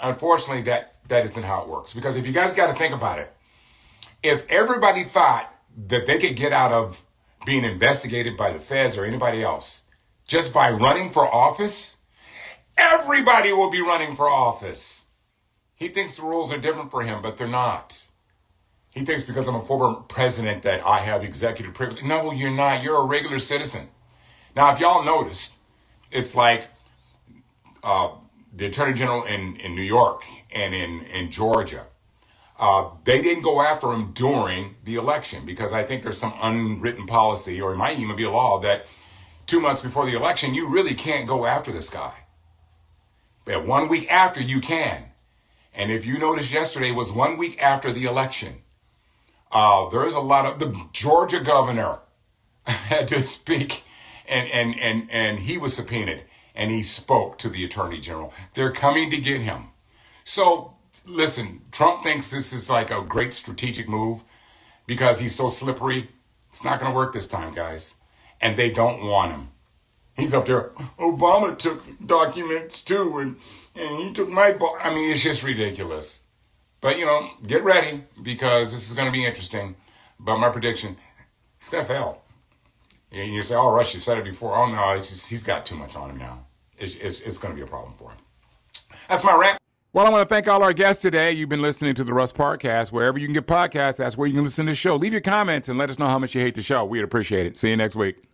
Unfortunately, 0.00 0.62
that 0.64 0.96
that 1.08 1.24
isn't 1.24 1.44
how 1.44 1.62
it 1.62 1.68
works. 1.68 1.94
Because 1.94 2.16
if 2.16 2.26
you 2.26 2.32
guys 2.32 2.52
got 2.52 2.66
to 2.66 2.74
think 2.74 2.94
about 2.94 3.18
it, 3.18 3.32
if 4.22 4.50
everybody 4.50 5.04
thought 5.04 5.52
that 5.88 6.06
they 6.06 6.18
could 6.18 6.36
get 6.36 6.52
out 6.52 6.72
of 6.72 7.02
being 7.46 7.64
investigated 7.64 8.36
by 8.36 8.52
the 8.52 8.58
feds 8.58 8.96
or 8.96 9.04
anybody 9.04 9.42
else 9.42 9.84
just 10.26 10.52
by 10.52 10.70
running 10.70 11.10
for 11.10 11.26
office, 11.26 11.98
everybody 12.76 13.52
will 13.52 13.70
be 13.70 13.80
running 13.80 14.14
for 14.14 14.28
office. 14.28 15.06
He 15.74 15.88
thinks 15.88 16.16
the 16.16 16.24
rules 16.24 16.52
are 16.52 16.58
different 16.58 16.90
for 16.90 17.02
him, 17.02 17.22
but 17.22 17.36
they're 17.36 17.46
not. 17.46 18.08
He 18.90 19.04
thinks 19.04 19.24
because 19.24 19.46
I'm 19.46 19.54
a 19.54 19.62
former 19.62 20.00
president 20.00 20.64
that 20.64 20.84
I 20.84 20.98
have 20.98 21.22
executive 21.22 21.74
privilege. 21.74 22.02
No, 22.02 22.32
you're 22.32 22.50
not. 22.50 22.82
You're 22.82 23.00
a 23.00 23.04
regular 23.04 23.38
citizen. 23.38 23.88
Now, 24.56 24.72
if 24.72 24.80
y'all 24.80 25.04
noticed, 25.04 25.56
it's 26.10 26.34
like 26.34 26.68
uh, 27.84 28.10
the 28.52 28.66
attorney 28.66 28.94
general 28.94 29.22
in, 29.24 29.56
in 29.56 29.74
New 29.74 29.82
York 29.82 30.24
and 30.52 30.74
in, 30.74 31.02
in 31.02 31.30
Georgia. 31.30 31.86
Uh, 32.58 32.90
they 33.04 33.22
didn't 33.22 33.44
go 33.44 33.60
after 33.60 33.92
him 33.92 34.12
during 34.12 34.74
the 34.84 34.96
election 34.96 35.46
because 35.46 35.72
I 35.72 35.84
think 35.84 36.02
there's 36.02 36.18
some 36.18 36.34
unwritten 36.42 37.06
policy, 37.06 37.60
or 37.60 37.72
it 37.72 37.76
might 37.76 37.98
even 37.98 38.16
be 38.16 38.24
a 38.24 38.30
law, 38.30 38.58
that 38.60 38.86
two 39.46 39.60
months 39.60 39.80
before 39.80 40.06
the 40.06 40.16
election, 40.16 40.54
you 40.54 40.68
really 40.68 40.94
can't 40.94 41.26
go 41.26 41.46
after 41.46 41.70
this 41.70 41.88
guy. 41.88 42.14
But 43.44 43.66
one 43.66 43.88
week 43.88 44.10
after, 44.10 44.40
you 44.40 44.60
can. 44.60 45.04
And 45.72 45.92
if 45.92 46.04
you 46.04 46.18
noticed 46.18 46.52
yesterday 46.52 46.90
was 46.90 47.12
one 47.12 47.36
week 47.38 47.62
after 47.62 47.92
the 47.92 48.04
election. 48.04 48.62
Uh, 49.50 49.88
there's 49.88 50.14
a 50.14 50.20
lot 50.20 50.44
of 50.44 50.58
the 50.58 50.86
Georgia 50.92 51.40
governor 51.40 52.00
had 52.66 53.08
to 53.08 53.22
speak 53.22 53.84
and, 54.26 54.50
and, 54.50 54.78
and, 54.78 55.10
and 55.10 55.38
he 55.38 55.56
was 55.56 55.74
subpoenaed 55.74 56.24
and 56.54 56.70
he 56.70 56.82
spoke 56.82 57.38
to 57.38 57.48
the 57.48 57.64
attorney 57.64 58.00
general. 58.00 58.32
They're 58.54 58.72
coming 58.72 59.10
to 59.10 59.16
get 59.16 59.40
him. 59.40 59.70
So 60.24 60.74
listen, 61.06 61.62
Trump 61.72 62.02
thinks 62.02 62.30
this 62.30 62.52
is 62.52 62.70
like 62.70 62.90
a 62.90 63.02
great 63.02 63.34
strategic 63.34 63.88
move 63.88 64.24
because 64.86 65.20
he's 65.20 65.34
so 65.34 65.48
slippery. 65.48 66.08
It's 66.50 66.64
not 66.64 66.80
going 66.80 66.92
to 66.92 66.96
work 66.96 67.12
this 67.12 67.28
time, 67.28 67.52
guys. 67.52 67.98
And 68.40 68.56
they 68.56 68.70
don't 68.70 69.04
want 69.04 69.32
him. 69.32 69.48
He's 70.16 70.34
up 70.34 70.46
there. 70.46 70.70
Obama 70.98 71.56
took 71.56 71.84
documents 72.04 72.82
too, 72.82 73.18
and 73.18 73.36
and 73.76 73.98
he 73.98 74.12
took 74.12 74.28
my. 74.28 74.52
Bo-. 74.52 74.76
I 74.80 74.92
mean, 74.92 75.10
it's 75.10 75.22
just 75.22 75.44
ridiculous. 75.44 76.24
But 76.80 76.98
you 76.98 77.06
know, 77.06 77.30
get 77.46 77.62
ready 77.62 78.02
because 78.20 78.72
this 78.72 78.88
is 78.88 78.96
going 78.96 79.06
to 79.06 79.12
be 79.12 79.24
interesting. 79.24 79.76
But 80.18 80.38
my 80.38 80.48
prediction, 80.48 80.96
he's 81.58 81.68
going 81.68 81.84
to 81.84 81.92
fail. 81.92 82.22
And 83.12 83.32
you 83.32 83.42
say, 83.42 83.54
"Oh, 83.54 83.72
Russ, 83.72 83.94
you 83.94 84.00
said 84.00 84.18
it 84.18 84.24
before." 84.24 84.56
Oh 84.56 84.66
no, 84.66 84.96
just, 84.96 85.28
he's 85.28 85.44
got 85.44 85.64
too 85.64 85.76
much 85.76 85.94
on 85.94 86.10
him 86.10 86.18
now. 86.18 86.46
It's, 86.76 86.96
it's, 86.96 87.20
it's 87.20 87.38
going 87.38 87.54
to 87.54 87.56
be 87.56 87.64
a 87.64 87.70
problem 87.70 87.94
for 87.96 88.10
him. 88.10 88.18
That's 89.08 89.24
my 89.24 89.36
rant. 89.36 89.58
Well, 89.94 90.06
I 90.06 90.10
want 90.10 90.28
to 90.28 90.34
thank 90.34 90.46
all 90.48 90.62
our 90.62 90.74
guests 90.74 91.00
today. 91.00 91.32
You've 91.32 91.48
been 91.48 91.62
listening 91.62 91.94
to 91.94 92.04
the 92.04 92.12
Russ 92.12 92.30
Podcast. 92.30 92.92
Wherever 92.92 93.18
you 93.18 93.26
can 93.26 93.32
get 93.32 93.46
podcasts, 93.46 93.96
that's 93.96 94.18
where 94.18 94.28
you 94.28 94.34
can 94.34 94.44
listen 94.44 94.66
to 94.66 94.72
the 94.72 94.76
show. 94.76 94.96
Leave 94.96 95.12
your 95.12 95.22
comments 95.22 95.70
and 95.70 95.78
let 95.78 95.88
us 95.88 95.98
know 95.98 96.06
how 96.06 96.18
much 96.18 96.34
you 96.34 96.42
hate 96.42 96.54
the 96.54 96.62
show. 96.62 96.84
We'd 96.84 97.02
appreciate 97.02 97.46
it. 97.46 97.56
See 97.56 97.70
you 97.70 97.76
next 97.76 97.96
week. 97.96 98.27